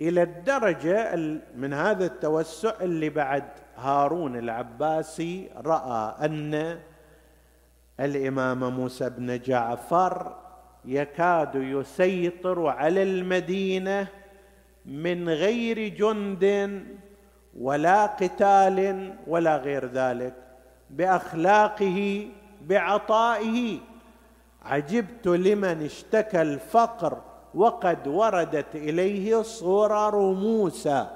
إلى 0.00 0.22
الدرجة 0.22 1.14
من 1.56 1.72
هذا 1.72 2.06
التوسع 2.06 2.72
اللي 2.80 3.08
بعد 3.08 3.44
هارون 3.76 4.36
العباسي 4.36 5.50
رأى 5.56 6.26
أن 6.26 6.80
الإمام 8.00 8.76
موسى 8.76 9.10
بن 9.10 9.38
جعفر 9.38 10.36
يكاد 10.84 11.54
يسيطر 11.54 12.66
على 12.66 13.02
المدينة 13.02 14.08
من 14.86 15.28
غير 15.28 15.88
جند 15.88 16.84
ولا 17.58 18.06
قتال 18.06 19.12
ولا 19.26 19.56
غير 19.56 19.86
ذلك 19.86 20.34
بأخلاقه 20.90 22.28
بعطائه. 22.66 23.78
عجبت 24.62 25.26
لمن 25.26 25.84
اشتكى 25.84 26.42
الفقر 26.42 27.18
وقد 27.54 28.06
وردت 28.06 28.74
إليه 28.74 29.42
صرر 29.42 30.32
موسى. 30.32 31.06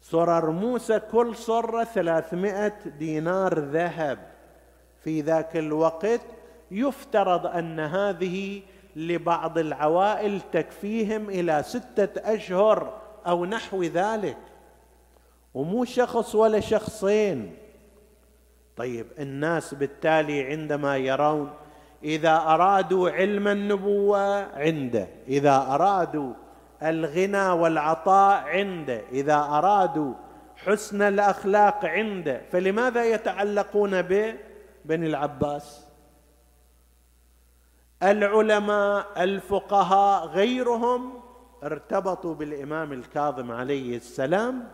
صرر 0.00 0.50
موسى 0.50 1.00
كل 1.00 1.36
صرة 1.36 1.84
ثلاثمائة 1.84 2.74
دينار 2.98 3.58
ذهب. 3.58 4.18
في 5.04 5.20
ذاك 5.20 5.56
الوقت 5.56 6.20
يفترض 6.70 7.46
أن 7.46 7.80
هذه 7.80 8.62
لبعض 8.96 9.58
العوائل 9.58 10.40
تكفيهم 10.52 11.30
إلى 11.30 11.62
ستة 11.62 12.34
أشهر 12.34 13.00
أو 13.26 13.44
نحو 13.44 13.82
ذلك. 13.82 14.38
ومو 15.54 15.84
شخص 15.84 16.34
ولا 16.34 16.60
شخصين. 16.60 17.63
طيب 18.76 19.06
الناس 19.18 19.74
بالتالي 19.74 20.42
عندما 20.44 20.96
يرون 20.96 21.50
إذا 22.04 22.36
أرادوا 22.36 23.10
علم 23.10 23.48
النبوة 23.48 24.42
عنده 24.42 25.08
إذا 25.28 25.56
أرادوا 25.56 26.32
الغنى 26.82 27.48
والعطاء 27.48 28.42
عنده 28.42 29.02
إذا 29.12 29.36
أرادوا 29.36 30.14
حسن 30.56 31.02
الأخلاق 31.02 31.84
عنده 31.84 32.40
فلماذا 32.52 33.04
يتعلقون 33.04 34.02
ببني 34.02 35.06
العباس؟ 35.06 35.84
العلماء 38.02 39.06
الفقهاء 39.24 40.26
غيرهم 40.26 41.20
ارتبطوا 41.64 42.34
بالإمام 42.34 42.92
الكاظم 42.92 43.50
عليه 43.50 43.96
السلام 43.96 44.68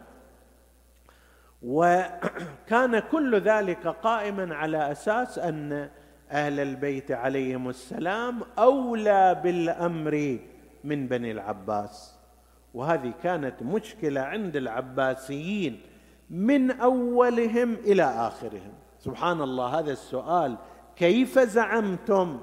وكان 1.62 2.98
كل 2.98 3.40
ذلك 3.40 3.86
قائما 3.86 4.54
على 4.54 4.92
أساس 4.92 5.38
أن 5.38 5.88
أهل 6.30 6.60
البيت 6.60 7.12
عليهم 7.12 7.68
السلام 7.68 8.40
أولى 8.58 9.40
بالأمر 9.44 10.38
من 10.84 11.08
بني 11.08 11.30
العباس. 11.30 12.16
وهذه 12.74 13.12
كانت 13.22 13.62
مشكلة 13.62 14.20
عند 14.20 14.56
العباسيين 14.56 15.80
من 16.30 16.70
أولهم 16.70 17.74
إلى 17.74 18.02
آخرهم. 18.02 18.72
سبحان 18.98 19.40
الله 19.40 19.78
هذا 19.78 19.92
السؤال 19.92 20.56
كيف 20.96 21.38
زعمتم 21.38 22.40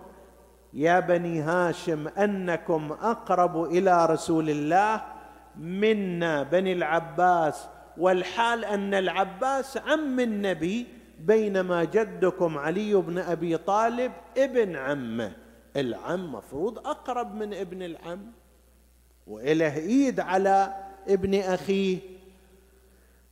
يا 0.74 1.00
بني 1.00 1.42
هاشم 1.42 2.08
أنكم 2.08 2.92
أقرب 3.02 3.64
إلى 3.64 4.06
رسول 4.06 4.50
الله 4.50 5.02
منا 5.58 6.44
بني 6.44 6.74
العباس 6.74 7.68
والحال 7.98 8.66
أن 8.66 8.94
العباس 8.94 9.78
عم 9.78 10.20
النبي 10.20 10.88
بينما 11.20 11.84
جدكم 11.84 12.58
علي 12.58 12.96
بن 12.96 13.18
أبي 13.18 13.58
طالب 13.58 14.12
ابن 14.38 14.76
عمه. 14.76 15.32
العم 15.76 16.32
مفروض 16.32 16.88
أقرب 16.88 17.36
من 17.36 17.54
ابن 17.54 17.84
العم. 17.84 18.32
وإله 19.28 19.78
إيد 19.78 20.20
على 20.20 20.74
ابن 21.08 21.40
أخيه. 21.40 22.00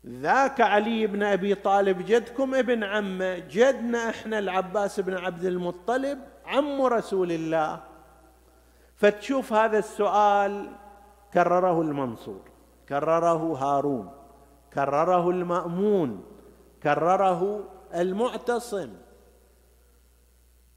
ذاك 0.08 0.62
علي 0.62 1.08
بن 1.08 1.24
أبي 1.24 1.56
طالب 1.56 2.06
جدكم 2.06 2.56
ابن 2.56 2.84
عمه. 2.84 3.40
جدنا 3.40 4.10
إحنا 4.10 4.40
العباس 4.40 5.00
بن 5.00 5.14
عبد 5.14 5.46
المطلب 5.46 6.20
عم 6.46 6.82
رسول 6.82 7.32
الله. 7.32 7.82
فتشوف 8.96 9.54
هذا 9.54 9.78
السؤال 9.80 10.70
كرره 11.34 11.82
المنصور. 11.82 12.42
كرره 12.90 13.58
هارون. 13.58 14.25
كرره 14.76 15.30
المأمون 15.30 16.24
كرره 16.84 17.70
المعتصم. 17.96 18.90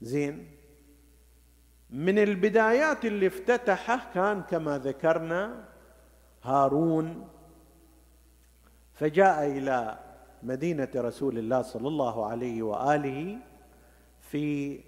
زين. 0.01 0.51
من 1.89 2.19
البدايات 2.19 3.05
اللي 3.05 3.27
افتتحه 3.27 4.11
كان 4.13 4.41
كما 4.41 4.77
ذكرنا 4.77 5.65
هارون. 6.43 7.27
فجاء 8.93 9.45
إلى 9.45 9.99
مدينة 10.43 10.89
رسول 10.95 11.37
الله 11.37 11.61
صلى 11.61 11.87
الله 11.87 12.25
عليه 12.25 12.63
وآله 12.63 13.37
في 14.21 14.79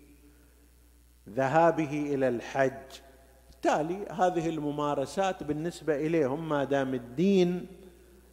ذهابه 1.30 2.14
إلى 2.16 2.28
الحج. 2.28 3.02
بالتالي 3.50 4.06
هذه 4.12 4.50
الممارسات 4.50 5.44
بالنسبة 5.44 5.96
إليهم 5.96 6.50
ما 6.50 6.64
دام 6.64 6.94
الدين 6.94 7.68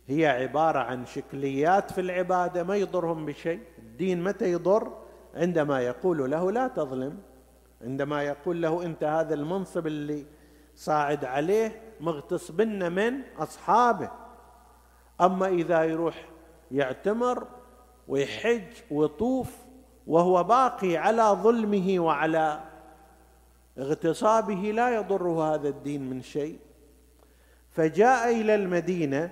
هي 0.09 0.27
عبارة 0.27 0.79
عن 0.79 1.07
شكليات 1.07 1.93
في 1.93 2.01
العبادة 2.01 2.65
ما 2.65 2.77
يضرهم 2.77 3.27
بشيء. 3.27 3.61
الدين 3.79 4.25
متى 4.25 4.53
يضر؟ 4.53 4.93
عندما 5.35 5.81
يقول 5.81 6.31
له 6.31 6.53
لا 6.53 6.69
تظلم. 6.69 7.19
عندما 7.83 8.23
يقول 8.23 8.63
له 8.63 8.83
أنت 8.83 9.05
هذا 9.05 9.35
المنصب 9.35 9.87
اللي 9.87 10.27
صاعد 10.75 11.25
عليه 11.25 11.81
مغتصبن 12.01 12.93
من 12.93 13.21
أصحابه. 13.39 14.11
أما 15.21 15.49
إذا 15.49 15.85
يروح 15.85 16.29
يعتمر 16.71 17.47
ويحج 18.09 18.63
ويطوف 18.91 19.57
وهو 20.07 20.45
باقي 20.45 20.97
على 20.97 21.23
ظلمه 21.23 22.01
وعلى 22.01 22.61
اغتصابه 23.79 24.55
لا 24.55 24.95
يضره 24.95 25.55
هذا 25.55 25.69
الدين 25.69 26.11
من 26.11 26.23
شيء. 26.23 26.59
فجاء 27.71 28.41
إلى 28.41 28.55
المدينة 28.55 29.31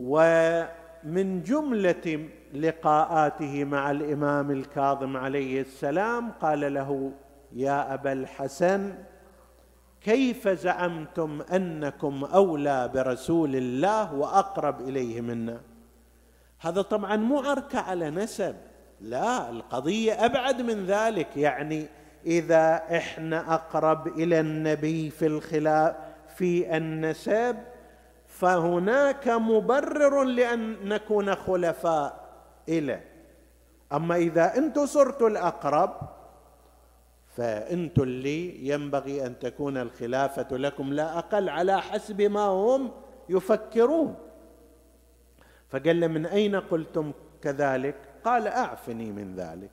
ومن 0.00 1.42
جملة 1.42 2.28
لقاءاته 2.54 3.64
مع 3.64 3.90
الإمام 3.90 4.50
الكاظم 4.50 5.16
عليه 5.16 5.60
السلام 5.60 6.30
قال 6.30 6.74
له 6.74 7.12
يا 7.52 7.94
أبا 7.94 8.12
الحسن 8.12 8.94
كيف 10.00 10.48
زعمتم 10.48 11.42
أنكم 11.52 12.24
أولى 12.24 12.90
برسول 12.94 13.56
الله 13.56 14.14
وأقرب 14.14 14.80
إليه 14.80 15.20
منا؟ 15.20 15.60
هذا 16.60 16.82
طبعا 16.82 17.16
مو 17.16 17.38
عركه 17.40 17.80
على 17.80 18.10
نسب 18.10 18.56
لا 19.00 19.50
القضية 19.50 20.24
أبعد 20.24 20.62
من 20.62 20.86
ذلك 20.86 21.36
يعني 21.36 21.86
إذا 22.26 22.82
إحنا 22.96 23.54
أقرب 23.54 24.06
إلى 24.06 24.40
النبي 24.40 25.10
في 25.10 25.26
الخلاف 25.26 25.94
في 26.36 26.76
النسب 26.76 27.56
فهناك 28.40 29.28
مبرر 29.28 30.22
لأن 30.22 30.88
نكون 30.88 31.34
خلفاء 31.34 32.28
اليه 32.68 33.04
أما 33.92 34.16
إذا 34.16 34.56
أنتم 34.56 34.86
صرتوا 34.86 35.28
الأقرب 35.28 35.96
فانتم 37.36 38.02
اللي 38.02 38.68
ينبغي 38.68 39.26
أن 39.26 39.38
تكون 39.38 39.76
الخلافة 39.76 40.56
لكم 40.56 40.92
لا 40.92 41.18
أقل 41.18 41.48
على 41.48 41.80
حسب 41.80 42.22
ما 42.22 42.40
هم 42.40 42.90
يفكرون. 43.28 44.14
فقال 45.68 46.00
له 46.00 46.06
من 46.06 46.26
أين 46.26 46.56
قلتم 46.56 47.12
كذلك؟ 47.42 47.96
قال 48.24 48.48
أعفني 48.48 49.12
من 49.12 49.34
ذلك. 49.36 49.70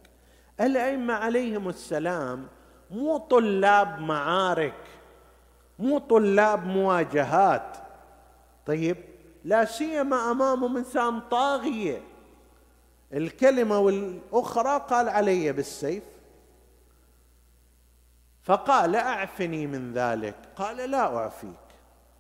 الأئمة 0.61 1.13
عليهم 1.13 1.69
السلام 1.69 2.47
مو 2.91 3.17
طلاب 3.17 3.99
معارك 3.99 4.83
مو 5.79 5.97
طلاب 5.97 6.65
مواجهات. 6.65 7.77
طيب 8.67 8.97
لا 9.45 9.65
سيما 9.65 10.31
امامهم 10.31 10.77
انسان 10.77 11.19
طاغية. 11.19 12.01
الكلمة 13.13 13.79
والأخرى 13.79 14.85
قال 14.89 15.09
علي 15.09 15.51
بالسيف. 15.51 16.03
فقال 18.43 18.95
أعفني 18.95 19.67
من 19.67 19.93
ذلك. 19.93 20.35
قال 20.55 20.91
لا 20.91 21.17
أعفيك 21.17 21.67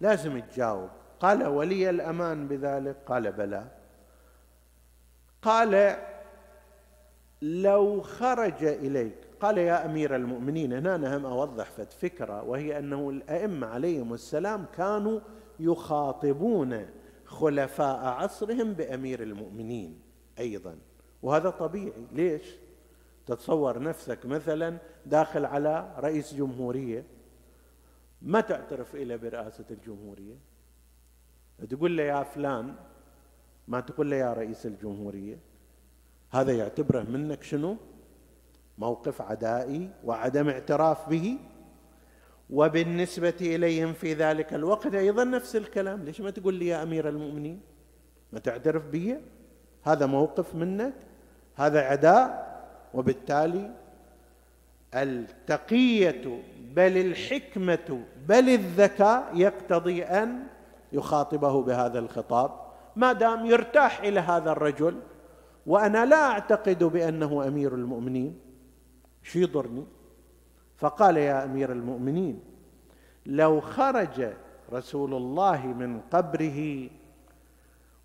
لازم 0.01 0.39
تجاوب. 0.39 0.89
قال 1.19 1.47
ولي 1.47 1.89
الأمان 1.89 2.47
بذلك؟ 2.47 2.95
قال 3.05 3.31
بلى. 3.31 3.63
قال 5.41 5.97
لو 7.41 8.01
خرج 8.01 8.63
إليك. 8.63 9.15
قال 9.41 9.57
يا 9.57 9.85
أمير 9.85 10.15
المؤمنين 10.15 10.73
هنا 10.73 10.95
أنا 10.95 11.17
هم 11.17 11.25
اوضح 11.25 11.71
فكرة 12.01 12.43
وهي 12.43 12.79
أنه 12.79 13.09
الأئمة 13.09 13.67
عليهم 13.67 14.13
السلام 14.13 14.65
كانوا 14.77 15.19
يخاطبون 15.59 16.85
خلفاء 17.25 18.05
عصرهم 18.05 18.73
بأمير 18.73 19.23
المؤمنين 19.23 19.99
أيضا. 20.39 20.77
وهذا 21.23 21.49
طبيعي. 21.49 22.07
ليش؟ 22.11 22.55
تتصور 23.25 23.81
نفسك 23.81 24.25
مثلا 24.25 24.77
داخل 25.05 25.45
على 25.45 25.95
رئيس 25.99 26.33
جمهورية 26.33 27.05
ما 28.21 28.41
تعترف 28.41 28.95
إلى 28.95 29.17
برئاسة 29.17 29.65
الجمهورية. 29.71 30.35
تقول 31.69 31.97
له 31.97 32.03
يا 32.03 32.23
فلان 32.23 32.75
ما 33.67 33.79
تقول 33.79 34.11
له 34.11 34.15
يا 34.15 34.33
رئيس 34.33 34.65
الجمهورية. 34.65 35.39
هذا 36.31 36.57
يعتبره 36.57 37.03
منك 37.03 37.43
شنو؟ 37.43 37.77
موقف 38.77 39.21
عدائي 39.21 39.89
وعدم 40.03 40.49
اعتراف 40.49 41.09
به. 41.09 41.37
وبالنسبة 42.49 43.33
إليهم 43.41 43.93
في 43.93 44.13
ذلك 44.13 44.53
الوقت 44.53 44.95
أيضا 44.95 45.23
نفس 45.23 45.55
الكلام. 45.55 46.03
ليش 46.03 46.21
ما 46.21 46.29
تقول 46.29 46.53
لي 46.53 46.67
يا 46.67 46.83
أمير 46.83 47.09
المؤمنين؟ 47.09 47.61
ما 48.33 48.39
تعترف 48.39 48.85
بي؟ 48.85 49.17
هذا 49.83 50.05
موقف 50.05 50.55
منك 50.55 50.93
هذا 51.55 51.81
عداء. 51.81 52.47
وبالتالي 52.93 53.71
التقية 54.93 56.41
بل 56.75 56.97
الحكمة 56.97 58.03
بل 58.27 58.49
الذكاء 58.49 59.31
يقتضي 59.35 60.03
أن 60.03 60.43
يخاطبه 60.93 61.61
بهذا 61.61 61.99
الخطاب. 61.99 62.51
ما 62.95 63.13
دام 63.13 63.45
يرتاح 63.45 63.99
إلى 63.99 64.19
هذا 64.19 64.51
الرجل 64.51 64.99
وأنا 65.65 66.05
لا 66.05 66.31
أعتقد 66.31 66.83
بأنه 66.83 67.47
أمير 67.47 67.75
المؤمنين. 67.75 68.39
شو 69.23 69.39
يضرني؟ 69.39 69.85
فقال 70.77 71.17
يا 71.17 71.43
أمير 71.43 71.71
المؤمنين 71.71 72.39
لو 73.25 73.61
خرج 73.61 74.33
رسول 74.73 75.13
الله 75.13 75.67
من 75.67 76.01
قبره 76.01 76.89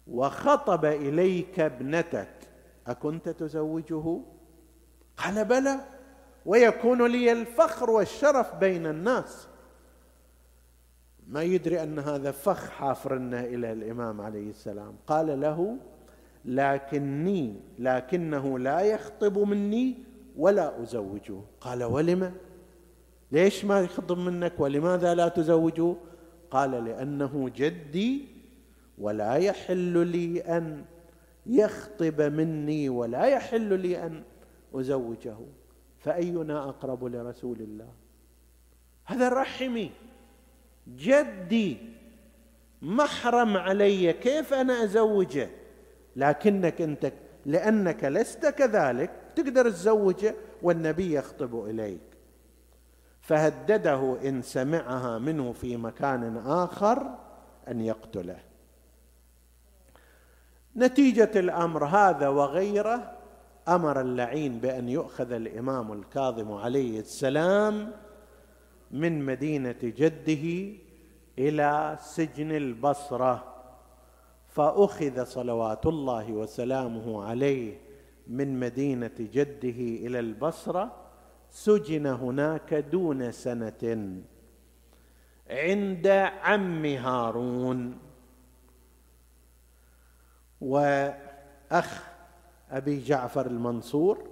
وخطب 0.06 0.84
إليك 0.84 1.60
ابنتك 1.60 2.28
أكنت 2.86 3.28
تزوجه؟ 3.28 4.20
قال 5.16 5.44
بلى 5.44 5.80
ويكون 6.46 7.06
لي 7.06 7.32
الفخر 7.32 7.90
والشرف 7.90 8.54
بين 8.54 8.86
الناس. 8.86 9.48
ما 11.26 11.42
يدري 11.42 11.82
أن 11.82 11.98
هذا 11.98 12.30
فخ 12.30 12.70
حافرنا 12.70 13.40
إلى 13.40 13.72
الإمام 13.72 14.20
عليه 14.20 14.50
السلام. 14.50 14.94
قال 15.06 15.40
له 15.40 15.76
لكني 16.44 17.60
لكنه 17.78 18.58
لا 18.58 18.80
يخطب 18.80 19.38
مني 19.38 19.94
ولا 20.36 20.82
أزوجه. 20.82 21.40
قال 21.60 21.84
ولم؟ 21.84 22.34
ليش 23.32 23.64
ما 23.64 23.80
يخطب 23.80 24.18
منك 24.18 24.52
ولماذا 24.58 25.14
لا 25.14 25.28
تزوجه 25.28 25.94
قال 26.50 26.70
لأنه 26.70 27.50
جدي 27.56 28.28
ولا 28.98 29.34
يحل 29.34 30.06
لي 30.06 30.40
أن 30.40 30.84
يخطب 31.46 32.22
مني 32.22 32.88
ولا 32.88 33.24
يحل 33.24 33.80
لي 33.80 34.06
أن 34.06 34.22
أزوجه. 34.74 35.36
فأينا 35.98 36.68
أقرب 36.68 37.04
لرسول 37.04 37.60
الله؟ 37.60 37.88
هذا 39.04 39.28
رحمي. 39.28 39.90
جدي 40.96 41.76
محرم 42.82 43.56
علي 43.56 44.12
كيف 44.12 44.54
أنا 44.54 44.84
أزوجه؟ 44.84 45.50
لكنك 46.16 46.80
أنت 46.80 47.12
لأنك 47.46 48.04
لست 48.04 48.46
كذلك 48.46 49.10
تقدر 49.36 49.70
تزوجه 49.70 50.34
والنبي 50.62 51.14
يخطب 51.14 51.64
إليك. 51.64 52.11
فهدده 53.22 54.28
إن 54.28 54.42
سمعها 54.42 55.18
منه 55.18 55.52
في 55.52 55.76
مكان 55.76 56.36
آخر 56.46 57.18
أن 57.68 57.80
يقتله. 57.80 58.38
نتيجة 60.76 61.30
الأمر 61.36 61.84
هذا 61.84 62.28
وغيره 62.28 63.12
أمر 63.68 64.00
اللعين 64.00 64.58
بأن 64.58 64.88
يؤخذ 64.88 65.32
الإمام 65.32 65.92
الكاظم 65.92 66.52
عليه 66.52 67.00
السلام 67.00 67.92
من 68.90 69.26
مدينة 69.26 69.76
جده 69.82 70.76
إلى 71.38 71.98
سجن 72.00 72.52
البصرة 72.52 73.54
فأخذ 74.48 75.24
صلوات 75.24 75.86
الله 75.86 76.32
وسلامه 76.32 77.24
عليه 77.24 77.78
من 78.26 78.60
مدينة 78.60 79.10
جده 79.18 80.06
إلى 80.06 80.18
البصرة 80.18 81.01
سجن 81.52 82.06
هناك 82.06 82.74
دون 82.74 83.32
سنة. 83.32 84.22
عند 85.50 86.06
عم 86.40 86.84
هارون. 86.84 87.98
وأخ 90.60 91.90
أبي 92.70 93.00
جعفر 93.00 93.46
المنصور. 93.46 94.28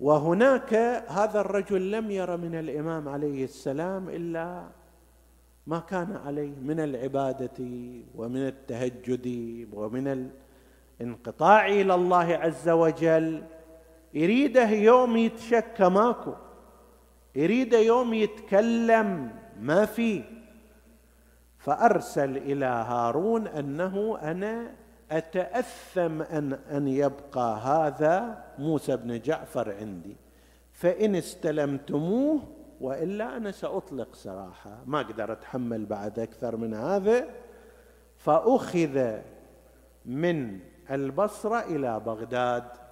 وهناك 0.00 0.74
هذا 1.08 1.40
الرجل 1.40 1.90
لم 1.90 2.10
ير 2.10 2.36
من 2.36 2.54
الإمام 2.54 3.08
عليه 3.08 3.44
السلام 3.44 4.08
إلا 4.08 4.68
ما 5.66 5.78
كان 5.78 6.16
عليه 6.16 6.54
من 6.62 6.80
العبادة 6.80 7.58
ومن 8.14 8.46
التهجد 8.46 9.26
ومن 9.72 10.30
الانقطاع 11.00 11.66
إلى 11.66 11.94
الله 11.94 12.28
عز 12.36 12.68
وجل. 12.68 13.57
يريده 14.14 14.70
يوم 14.70 15.16
يتشكى 15.16 15.88
ماكو. 15.88 16.32
يريده 17.34 17.78
يوم 17.78 18.14
يتكلم 18.14 19.30
ما 19.60 19.84
في. 19.86 20.24
فأرسل 21.58 22.36
إلى 22.36 22.66
هارون 22.66 23.46
أنه 23.46 24.18
أنا 24.22 24.74
أتأثم 25.10 26.22
أن 26.22 26.52
أن 26.52 26.88
يبقى 26.88 27.58
هذا 27.58 28.44
موسى 28.58 28.96
بن 28.96 29.20
جعفر 29.20 29.74
عندي. 29.80 30.16
فإن 30.72 31.16
استلمتموه 31.16 32.42
وإلا 32.80 33.36
أنا 33.36 33.50
سأطلق 33.50 34.14
سراحه 34.14 34.78
ما 34.86 35.00
أقدر 35.00 35.32
أتحمل 35.32 35.86
بعد 35.86 36.18
أكثر 36.18 36.56
من 36.56 36.74
هذا. 36.74 37.28
فأخذ 38.16 39.18
من 40.06 40.58
البصرة 40.90 41.60
إلى 41.60 42.00
بغداد. 42.00 42.87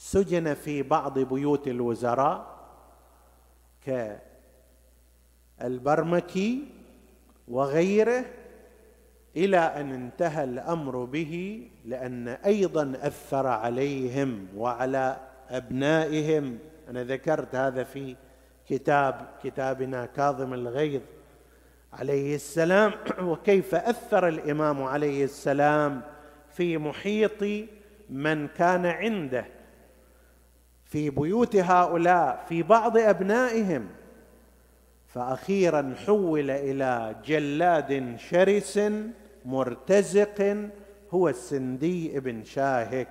سجن 0.00 0.54
في 0.54 0.82
بعض 0.82 1.18
بيوت 1.18 1.68
الوزراء 1.68 2.60
كالبرمكي 5.60 6.64
وغيره 7.48 8.24
إلى 9.36 9.58
أن 9.58 9.92
انتهى 9.92 10.44
الأمر 10.44 11.04
به 11.04 11.62
لأن 11.84 12.28
أيضا 12.28 12.92
أثر 13.02 13.46
عليهم 13.46 14.46
وعلى 14.56 15.16
أبنائهم. 15.48 16.58
أنا 16.88 17.04
ذكرت 17.04 17.54
هذا 17.54 17.84
في 17.84 18.16
كتاب 18.68 19.28
كتابنا 19.42 20.06
كاظم 20.06 20.54
الغيظ 20.54 21.02
عليه 21.92 22.34
السلام. 22.34 22.92
وكيف 23.30 23.74
أثر 23.74 24.28
الإمام 24.28 24.82
عليه 24.82 25.24
السلام 25.24 26.02
في 26.48 26.78
محيط 26.78 27.68
من 28.10 28.48
كان 28.48 28.86
عنده. 28.86 29.59
في 30.90 31.10
بيوت 31.10 31.56
هؤلاء 31.56 32.44
في 32.48 32.62
بعض 32.62 32.98
أبنائهم. 32.98 33.86
فاخيرا 35.06 35.94
حول 36.06 36.50
إلى 36.50 37.16
جلاد 37.24 38.16
شرس 38.18 38.80
مرتزق 39.44 40.68
هو 41.10 41.28
السندي 41.28 42.20
بن 42.20 42.44
شاهك. 42.44 43.08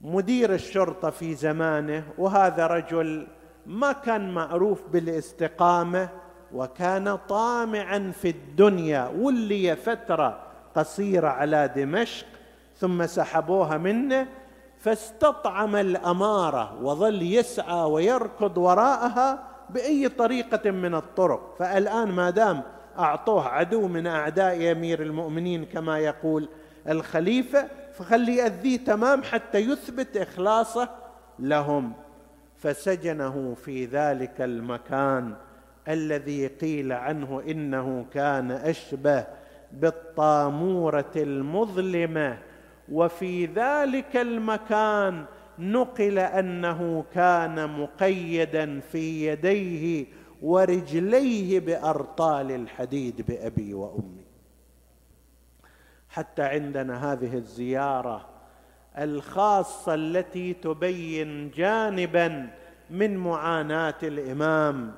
مدير 0.00 0.54
الشرطة 0.54 1.10
في 1.10 1.34
زمانه 1.34 2.04
وهذا 2.18 2.66
رجل 2.66 3.26
ما 3.66 3.92
كان 3.92 4.34
معروف 4.34 4.82
بالاستقامة 4.92 6.08
وكان 6.52 7.16
طامعا 7.16 8.12
في 8.20 8.28
الدنيا. 8.28 9.08
ولي 9.08 9.76
فترة 9.76 10.42
قصيرة 10.74 11.28
على 11.28 11.72
دمشق 11.76 12.26
ثم 12.76 13.06
سحبوها 13.06 13.78
منه 13.78 14.26
فاستطعم 14.84 15.76
الأمارة 15.76 16.82
وظل 16.82 17.22
يسعى 17.22 17.82
ويركض 17.90 18.58
وراءها 18.58 19.44
بأي 19.70 20.08
طريقة 20.08 20.70
من 20.70 20.94
الطرق. 20.94 21.56
فالآن 21.58 22.08
ما 22.12 22.30
دام 22.30 22.62
أعطوه 22.98 23.48
عدو 23.48 23.88
من 23.88 24.06
أعداء 24.06 24.72
أمير 24.72 25.02
المؤمنين 25.02 25.64
كما 25.64 25.98
يقول 25.98 26.48
الخليفة 26.88 27.68
فخلي 27.94 28.36
يأذيه 28.36 28.76
تمام 28.76 29.22
حتى 29.22 29.58
يثبت 29.58 30.16
إخلاصه 30.16 30.88
لهم. 31.38 31.92
فسجنه 32.56 33.54
في 33.64 33.86
ذلك 33.86 34.40
المكان 34.40 35.34
الذي 35.88 36.46
قيل 36.46 36.92
عنه 36.92 37.42
إنه 37.48 38.06
كان 38.12 38.50
أشبه 38.50 39.24
بالطامورة 39.72 41.12
المظلمة 41.16 42.38
وفي 42.92 43.46
ذلك 43.46 44.16
المكان 44.16 45.24
نقل 45.58 46.18
أنه 46.18 47.04
كان 47.14 47.80
مقيدا 47.80 48.80
في 48.80 49.26
يديه 49.26 50.06
ورجليه 50.42 51.60
بأرطال 51.60 52.50
الحديد 52.52 53.22
بأبي 53.28 53.74
وأمي. 53.74 54.24
حتى 56.08 56.42
عندنا 56.42 57.12
هذه 57.12 57.34
الزيارة 57.34 58.26
الخاصة 58.98 59.94
التي 59.94 60.52
تبين 60.52 61.50
جانبا 61.50 62.50
من 62.90 63.16
معاناة 63.16 63.94
الإمام 64.02 64.94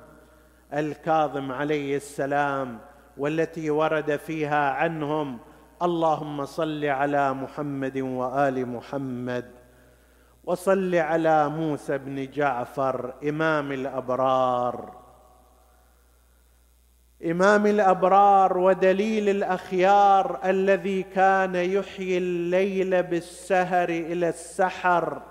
الكاظم 0.73 1.51
عليه 1.51 1.95
السلام 1.95 2.79
والتي 3.17 3.69
ورد 3.69 4.15
فيها 4.15 4.69
عنهم 4.71 5.37
اللهم 5.81 6.45
صل 6.45 6.85
على 6.85 7.33
محمد 7.33 7.97
وآل 7.97 8.65
محمد 8.65 9.45
وصل 10.43 10.95
على 10.95 11.49
موسى 11.49 11.97
بن 11.97 12.31
جعفر 12.31 13.13
إمام 13.29 13.71
الأبرار. 13.71 14.95
إمام 17.25 17.65
الأبرار 17.65 18.57
ودليل 18.57 19.29
الأخيار 19.29 20.39
الذي 20.45 21.03
كان 21.03 21.55
يحيي 21.55 22.17
الليل 22.17 23.03
بالسهر 23.03 23.89
إلى 23.89 24.29
السحر 24.29 25.21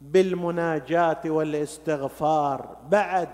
بالمناجاة 0.00 1.20
والإستغفار 1.26 2.76
بعد 2.88 3.28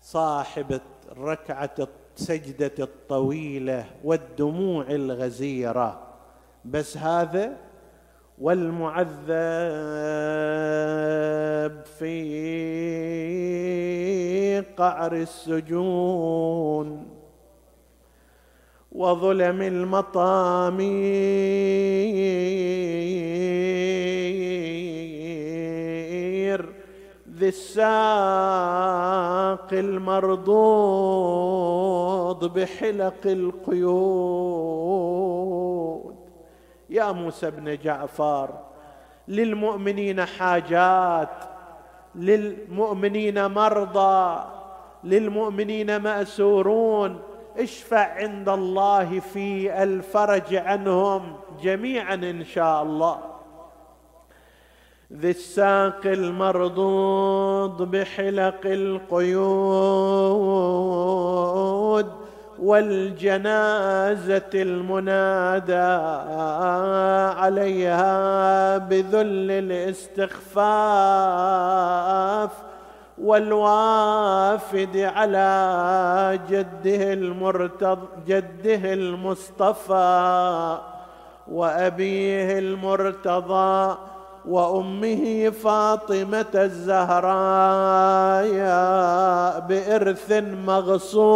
صاحب 0.00 0.80
الركعه 1.12 1.88
السجده 2.18 2.72
الطويلة 2.84 3.84
والدموع 4.04 4.86
الغزيرة. 4.90 6.00
بس 6.64 6.96
هذا 6.96 7.56
والمعذب 8.38 9.14
في 11.98 12.24
قعر 14.76 15.12
السجون 15.16 17.06
وظلم 18.92 19.62
المطامير 19.62 20.94
ذي 24.94 25.03
الساق 27.48 27.84
المرضوض 29.72 30.44
بحلق 32.58 33.26
القيود. 33.26 34.04
يا 36.90 37.12
موسى 37.12 37.50
بن 37.50 37.78
جعفر 37.84 38.50
للمؤمنين 39.28 40.24
حاجات 40.24 41.28
للمؤمنين 42.14 43.46
مرضى 43.46 44.44
للمؤمنين 45.04 45.96
مأسورون. 45.96 47.18
اشفع 47.58 48.14
عند 48.14 48.48
الله 48.48 49.20
في 49.20 49.82
الفرج 49.82 50.54
عنهم 50.54 51.36
جميعا 51.62 52.14
إن 52.14 52.44
شاء 52.44 52.82
الله. 52.82 53.33
ذي 55.12 55.30
الساق 55.30 56.00
المرضوض 56.06 57.82
بحلق 57.82 58.60
القيود 58.64 59.44
والجنازة 62.58 64.50
المنادى 64.54 65.74
عليها 67.40 68.78
بذل 68.78 69.50
الاستخفاف 69.50 70.64
والوافد 73.18 74.96
على 74.96 76.40
جده 76.50 77.12
المرتض 77.12 77.98
جده 78.26 78.92
المصطفى 78.92 80.78
وأبيه 81.50 82.58
المرتضى 82.58 83.96
وأمه 84.48 85.50
فاطمة 85.50 86.54
الزهراء 86.54 88.44
بإرث 89.68 90.32
مغصوب 90.66 91.34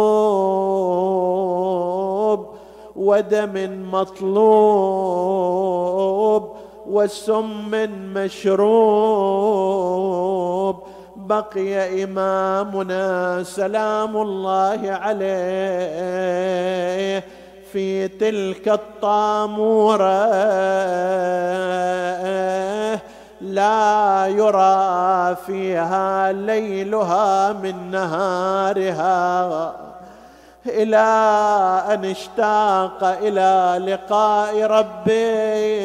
ودم 2.95 3.87
مطلوب 3.91 4.99
وسم 6.89 7.71
مشروب. 8.13 9.59
بقي 11.15 12.03
إمامنا 12.03 13.43
سلام 13.43 14.17
الله 14.17 14.79
عليه. 14.91 16.19
في 17.73 18.07
تلك 18.07 18.67
الطامورة. 18.69 20.25
لا 23.41 24.27
يرى 24.27 25.35
فيها 25.45 26.31
ليلها 26.31 27.53
من 27.53 27.91
نهارها. 27.91 29.73
إلى 30.65 30.97
أن 31.93 32.05
اشتاق 32.05 33.03
إلى 33.03 33.81
لقاء 33.85 34.63
ربه. 34.63 35.79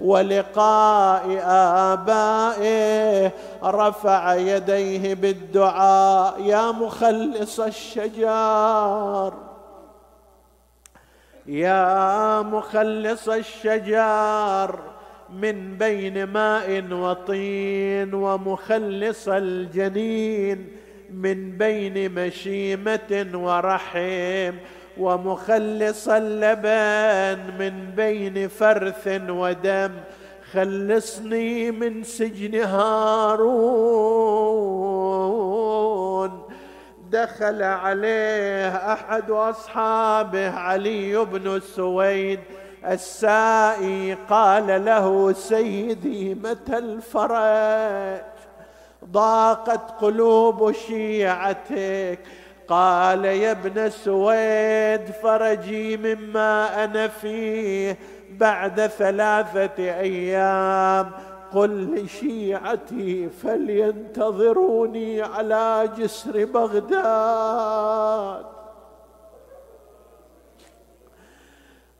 ولقاء 0.00 1.42
آبائه. 1.46 3.32
رفع 3.70 4.34
يديه 4.34 5.14
بالدعاء 5.14 6.42
يا 6.42 6.72
مخلص 6.72 7.60
الشجار 7.60 9.34
يا 11.46 12.42
مخلص 12.42 13.28
الشجار 13.28 14.80
من 15.30 15.76
بين 15.78 16.24
ماء 16.24 16.84
وطين 16.92 18.14
ومخلص 18.14 19.28
الجنين 19.28 20.76
من 21.10 21.58
بين 21.58 22.14
مشيمة 22.14 23.30
ورحم 23.34 24.56
ومخلص 24.98 26.08
اللبن 26.08 27.54
من 27.58 27.90
بين 27.96 28.48
فرث 28.48 29.20
ودم 29.28 29.90
خلصني 30.52 31.70
من 31.70 32.02
سجن 32.04 32.54
هارون. 32.54 33.66
دخل 37.10 37.62
عليه 37.62 38.92
أحد 38.92 39.30
أصحابه 39.30 40.50
علي 40.50 41.24
بن 41.24 41.60
سويد 41.60 42.40
السائي 42.86 44.16
قال 44.30 44.84
له 44.84 45.32
سيدي 45.32 46.34
متى 46.34 46.78
الفرج؟ 46.78 48.20
ضاقت 49.12 50.00
قلوب 50.00 50.72
شيعتك. 50.72 52.18
قال 52.68 53.24
يا 53.24 53.50
ابن 53.50 53.90
سويد 53.90 55.10
فرجي 55.22 55.96
مما 55.96 56.84
أنا 56.84 57.08
فيه. 57.08 57.98
بعد 58.30 58.86
ثلاثة 58.86 59.78
أيام 59.78 61.10
قل 61.52 61.94
لشيعتي 61.94 63.28
فلينتظروني 63.28 65.22
على 65.22 65.90
جسر 65.98 66.44
بغداد. 66.44 67.76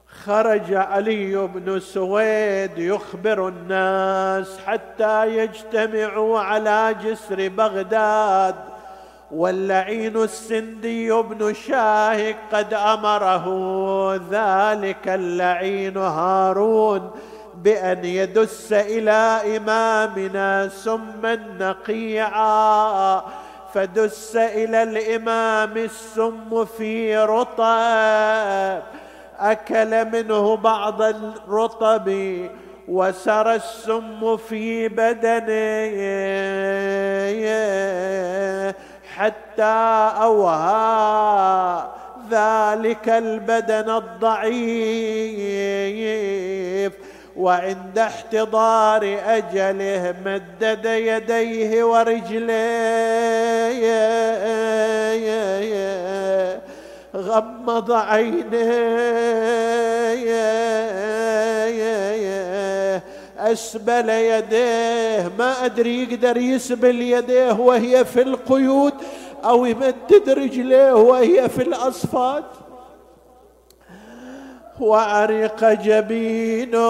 خرج 0.07 0.75
علي 0.75 1.37
بن 1.47 1.81
سويد 1.81 2.79
يخبر 2.79 3.49
الناس 3.49 4.59
حتى 4.59 5.37
يجتمعوا 5.37 6.41
على 6.41 6.97
جسر 7.05 7.49
بغداد. 7.49 8.55
واللعين 9.31 10.17
السندي 10.17 11.13
بن 11.13 11.55
شاهق 11.55 12.37
قد 12.53 12.75
أمره 12.75 13.47
ذلك 14.31 15.09
اللعين 15.09 15.97
هارون 15.97 17.11
بأن 17.55 18.05
يدس 18.05 18.73
إلى 18.73 19.41
إمامنا 19.57 20.69
سما 20.69 21.35
نقيعا 21.61 23.23
فدس 23.75 24.37
إلى 24.37 24.83
الإمام 24.83 25.77
السم 25.77 26.65
في 26.65 27.17
رطب 27.17 28.83
أكل 29.39 30.05
منه 30.05 30.57
بعض 30.57 31.03
الرطب 31.03 32.13
وسرى 32.89 33.55
السم 33.55 34.37
في 34.37 34.89
بدنه. 34.89 35.47
حتى 39.17 40.11
أوهى 40.23 41.85
ذلك 42.31 43.09
البدن 43.09 43.91
الضعيف 43.91 45.07
وعند 47.37 47.99
احتضار 47.99 49.19
أجله 49.27 50.15
مدد 50.25 50.85
يديه 50.85 51.85
ورجليه 51.85 53.07
غمض 57.17 57.93
عينيه. 57.93 58.57
أسبل 63.53 64.09
يديه. 64.09 65.33
ما 65.39 65.65
أدري 65.65 66.03
يقدر 66.03 66.37
يسبل 66.37 67.03
يديه 67.03 67.53
وهي 67.53 68.05
في 68.05 68.23
القيود 68.23 68.95
أو 69.45 69.67
يمدد 69.67 70.29
رجليه 70.29 70.93
وهي 70.93 71.49
في 71.49 71.63
الأصفاد. 71.63 72.45
وعرق 74.81 75.65
جبينه 75.65 76.85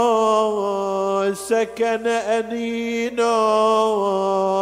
سكن 1.34 2.06
أنينه 2.06 3.30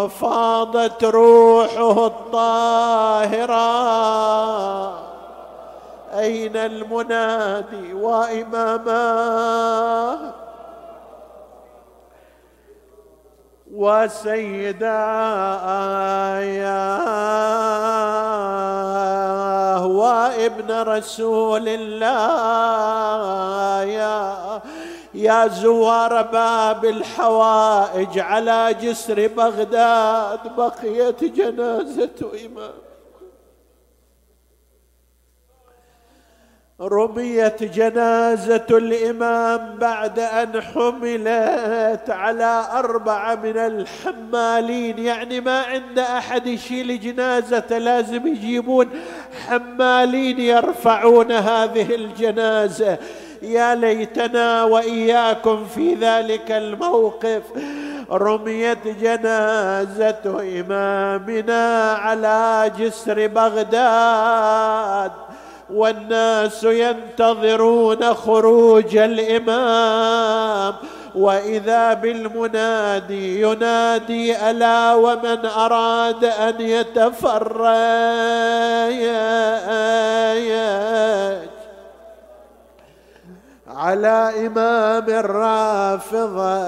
فاضت 0.09 1.05
روحه 1.05 2.07
الطاهرة. 2.07 3.55
أين 6.19 6.57
المنادي 6.57 7.93
وإماماه 7.95 9.55
وسيداه 13.75 14.97
وابن 19.87 20.71
رسول 20.71 21.69
الله 21.69 23.03
يا 23.83 24.61
يا 25.15 25.47
زوار 25.47 26.23
باب 26.23 26.85
الحوائج 26.85 28.19
على 28.19 28.77
جسر 28.83 29.27
بغداد 29.27 30.57
بقيت 30.57 31.25
جنازة 31.25 32.31
إمام. 32.47 32.84
رميت 36.81 37.63
جنازة 37.63 38.67
الإمام 38.71 39.79
بعد 39.79 40.19
أن 40.19 40.63
حملت 40.63 42.11
على 42.11 42.65
أربعة 42.73 43.35
من 43.35 43.57
الحمالين. 43.57 44.99
يعني 44.99 45.41
ما 45.41 45.61
عند 45.63 45.99
أحد 45.99 46.47
يشيل 46.47 47.01
جنازة 47.01 47.79
لازم 47.79 48.27
يجيبون 48.27 48.89
حمالين 49.47 50.41
يرفعون 50.41 51.33
هذه 51.33 51.95
الجنازة. 51.95 52.99
يا 53.43 53.75
ليتنا 53.75 54.65
وإياكم 54.65 55.65
في 55.75 55.95
ذلك 55.95 56.53
الموقف. 56.53 57.43
رميت 58.11 58.89
جنازة 58.89 60.43
إمامنا 60.61 61.93
على 61.93 62.73
جسر 62.79 63.27
بغداد. 63.27 65.13
والناس 65.71 66.65
ينتظرون 66.65 68.15
خروج 68.15 68.97
الإمام. 68.97 70.75
وإذا 71.15 71.95
بالمنادي 71.95 73.43
ينادي 73.43 74.51
ألا 74.51 74.95
ومن 74.95 75.47
أراد 75.47 76.25
أن 76.25 76.61
يتفرج؟ 76.61 77.65
على 83.77 84.47
إمام 84.47 85.05
الرافضة 85.09 86.59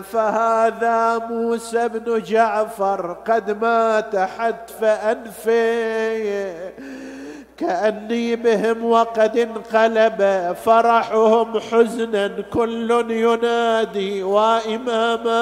فهذا 0.00 1.18
موسى 1.30 1.88
بن 1.88 2.22
جعفر 2.22 3.16
قد 3.26 3.62
مات 3.62 4.16
حتف 4.16 4.84
أنفه. 4.84 6.56
كأني 7.58 8.36
بهم 8.36 8.84
وقد 8.84 9.36
انقلب 9.36 10.52
فرحهم 10.64 11.60
حزنا 11.60 12.28
كل 12.52 13.10
ينادي 13.10 14.22
وإماما. 14.22 15.36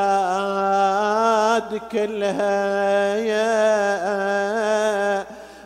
كلها. 1.93 2.81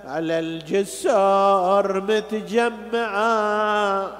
على 0.08 0.38
الجسر 0.38 2.00
متجمعة. 2.00 4.10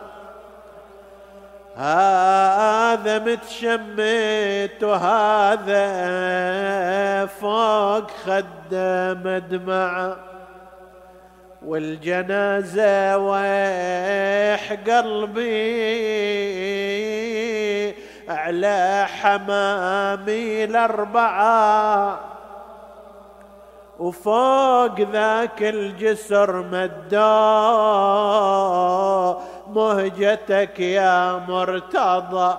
هذا 1.77 3.18
متشمت 3.18 4.83
وهذا 4.83 5.87
فوق 7.27 8.11
خده 8.25 9.14
مدمع. 9.25 10.16
والجنازة 11.66 13.18
ويح 13.18 14.72
قلبي 14.72 15.55
على 18.29 19.07
حمامي 19.20 20.64
الأربعة. 20.64 22.20
وفوق 23.99 25.01
ذاك 25.01 25.62
الجسر 25.62 26.62
مدا 26.62 27.35
مهجتك 29.75 30.81
يا 30.81 31.33
مرتضى 31.49 32.59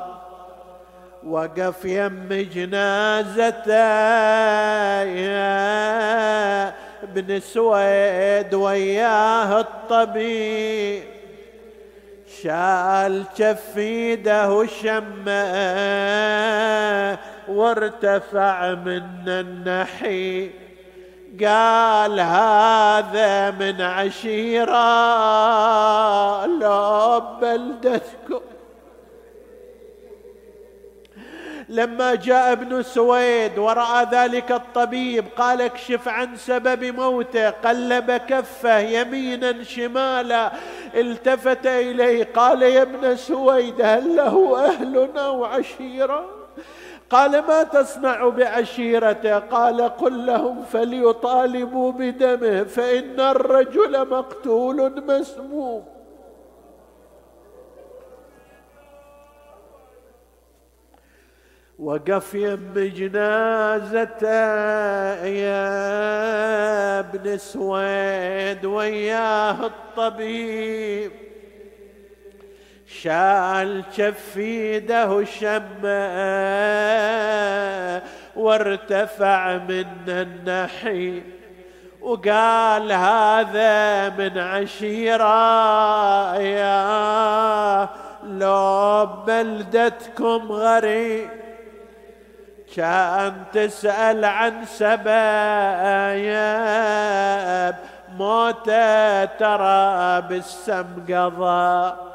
وقف 1.24 1.86
يم 1.86 2.48
جنازته 2.54 3.74
يا 5.04 6.68
ابن 7.04 7.40
سويد 7.40 8.54
وياه 8.54 9.60
الطبيب. 9.60 11.04
شال 12.42 13.24
كفيده 13.38 14.52
وشمه 14.52 15.46
وارتفع 17.48 18.74
من 18.74 19.04
النحي 19.28 20.65
قال 21.44 22.20
هذا 22.20 23.52
من 23.52 23.82
عشيرة 23.82 24.76
لو 26.46 27.24
بلدتكم. 27.42 28.40
لما 31.70 32.16
جاء 32.16 32.52
ابن 32.52 32.84
سويد 32.84 33.58
ورأى 33.58 34.08
ذلك 34.12 34.52
الطبيب 34.52 35.26
قال 35.38 35.62
اكشف 35.62 36.08
عن 36.08 36.36
سبب 36.36 36.84
موته 36.84 37.50
قلب 37.50 38.12
كفه 38.12 38.80
يمينا 38.80 39.64
شمالا 39.64 40.52
التفت 40.96 41.66
إليه 41.66 42.28
قال 42.36 42.62
يا 42.62 42.82
ابن 42.82 43.16
سويد 43.16 43.82
هل 43.82 44.16
له 44.16 44.66
أهل 44.66 45.10
أو 45.18 45.46
عشيرة 45.46 46.45
قال 47.10 47.32
ما 47.32 47.64
تصنع 47.64 48.30
بعشيرته؟ 48.30 49.40
قال 49.40 49.82
قل 49.82 50.26
لهم 50.26 50.64
فليطالبوا 50.64 51.92
بدمه 51.92 52.64
فإن 52.64 53.20
الرجل 53.20 54.10
مقتول 54.10 55.04
مسموم. 55.06 55.86
وقف 61.80 62.34
يم 62.34 62.74
جنازته 62.76 64.26
يا 65.26 67.00
ابن 67.00 67.38
سويد 67.38 68.66
وياه 68.66 69.66
الطبيب. 69.66 71.25
شال 73.02 73.84
شفيده 73.98 75.24
شمه 75.24 76.02
وارتفع 78.36 79.58
من 79.58 79.86
النحي 80.08 81.24
وقال 82.02 82.92
هذا 82.92 84.10
من 84.10 84.38
عشيرة 84.38 85.56
يا 86.38 87.90
لو 88.24 89.10
بلدتكم 89.28 90.52
غريب 90.52 91.30
كان 92.76 93.34
تسأل 93.54 94.26
عن 94.26 94.66
سبايب 94.66 95.06
موته 98.18 99.26
ترى 99.26 100.22
بالسم 100.22 100.86
قضى. 101.10 102.15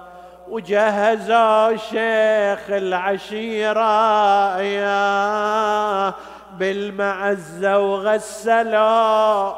وجهزوا 0.50 1.76
شيخ 1.76 2.70
العشيرة 2.70 4.60
يا 4.60 6.14
بالمعزة 6.58 7.78
وغسلوا 7.78 9.52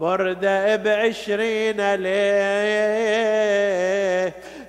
بردة 0.00 0.76
بعشرين 0.76 1.94
ليه 1.94 2.24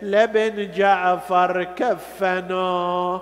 لبن 0.01 0.71
جعفر 0.71 1.63
كفنوا 1.63 3.19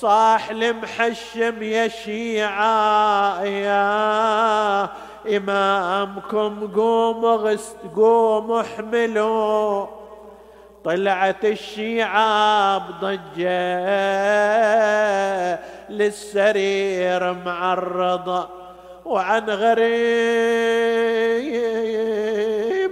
صاح 0.00 0.50
المحشم 0.50 1.62
يا 1.62 1.88
شيعة 1.88 3.42
يا 3.44 4.88
إمامكم 5.36 6.72
قوموا 6.76 7.56
قوموا 7.96 8.60
احملوا. 8.60 9.97
طلعت 10.84 11.44
الشيعة 11.44 12.78
بضجة 12.78 13.48
للسرير 15.90 17.32
معرضة 17.32 18.48
وعن 19.04 19.50
غريب 19.50 19.88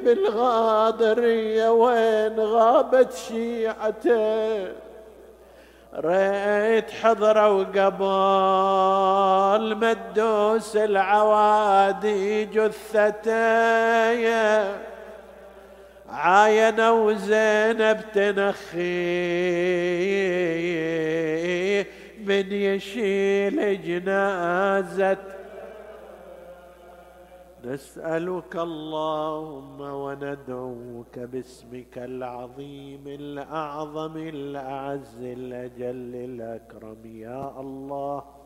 الغادرية 0.09 1.71
وين 1.71 2.41
غابت 2.41 3.13
شيعته. 3.29 4.69
ريت 5.95 6.91
حضرة 6.91 7.51
وقبل 7.51 8.77
مدوس 9.77 10.77
العوادي 10.77 12.45
جثته 12.45 13.27
عاينوا 16.17 17.13
زينب 17.13 18.01
تنخي 18.15 18.77
من 22.25 22.53
يشيل 22.53 23.83
جنازة. 23.83 25.17
نسألك 27.65 28.57
اللهم 28.57 29.81
وندعوك 29.81 31.19
باسمك 31.19 31.99
العظيم 31.99 33.05
الأعظم 33.07 34.17
الأعز 34.17 35.19
الأجل 35.21 36.15
الأكرم. 36.15 37.03
يا 37.05 37.61
الله. 37.61 38.46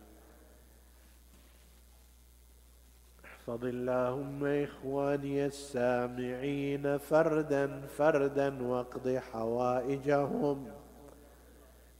احفظ 3.51 3.65
اللهم 3.65 4.45
إخواني 4.45 5.45
السامعين 5.45 6.97
فردا 6.97 7.81
فردا 7.97 8.63
واقض 8.63 9.19
حوائجهم. 9.31 10.67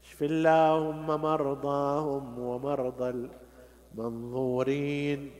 اشف 0.04 0.22
اللهم 0.22 1.06
مرضاهم 1.06 2.38
ومرضى 2.38 3.28
المنظورين. 3.98 5.30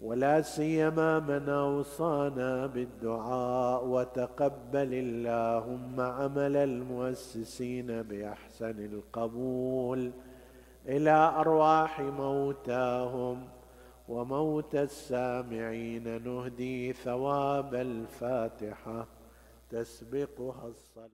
ولا 0.00 0.42
سيما 0.42 1.18
من 1.18 1.48
أوصانا 1.48 2.66
بالدعاء 2.66 3.86
وتقبل 3.86 4.94
اللهم 4.94 6.00
عمل 6.00 6.56
المؤسسين 6.56 8.02
بأحسن 8.02 8.78
القبول 8.92 10.10
إلى 10.88 11.32
أرواح 11.36 12.00
موتاهم. 12.00 13.61
وموت 14.08 14.74
السامعين 14.74 16.22
نهدي 16.24 16.92
ثواب 16.92 17.74
الفاتحة. 17.74 19.06
تسبقها 19.70 20.68
الصلاة. 20.68 21.08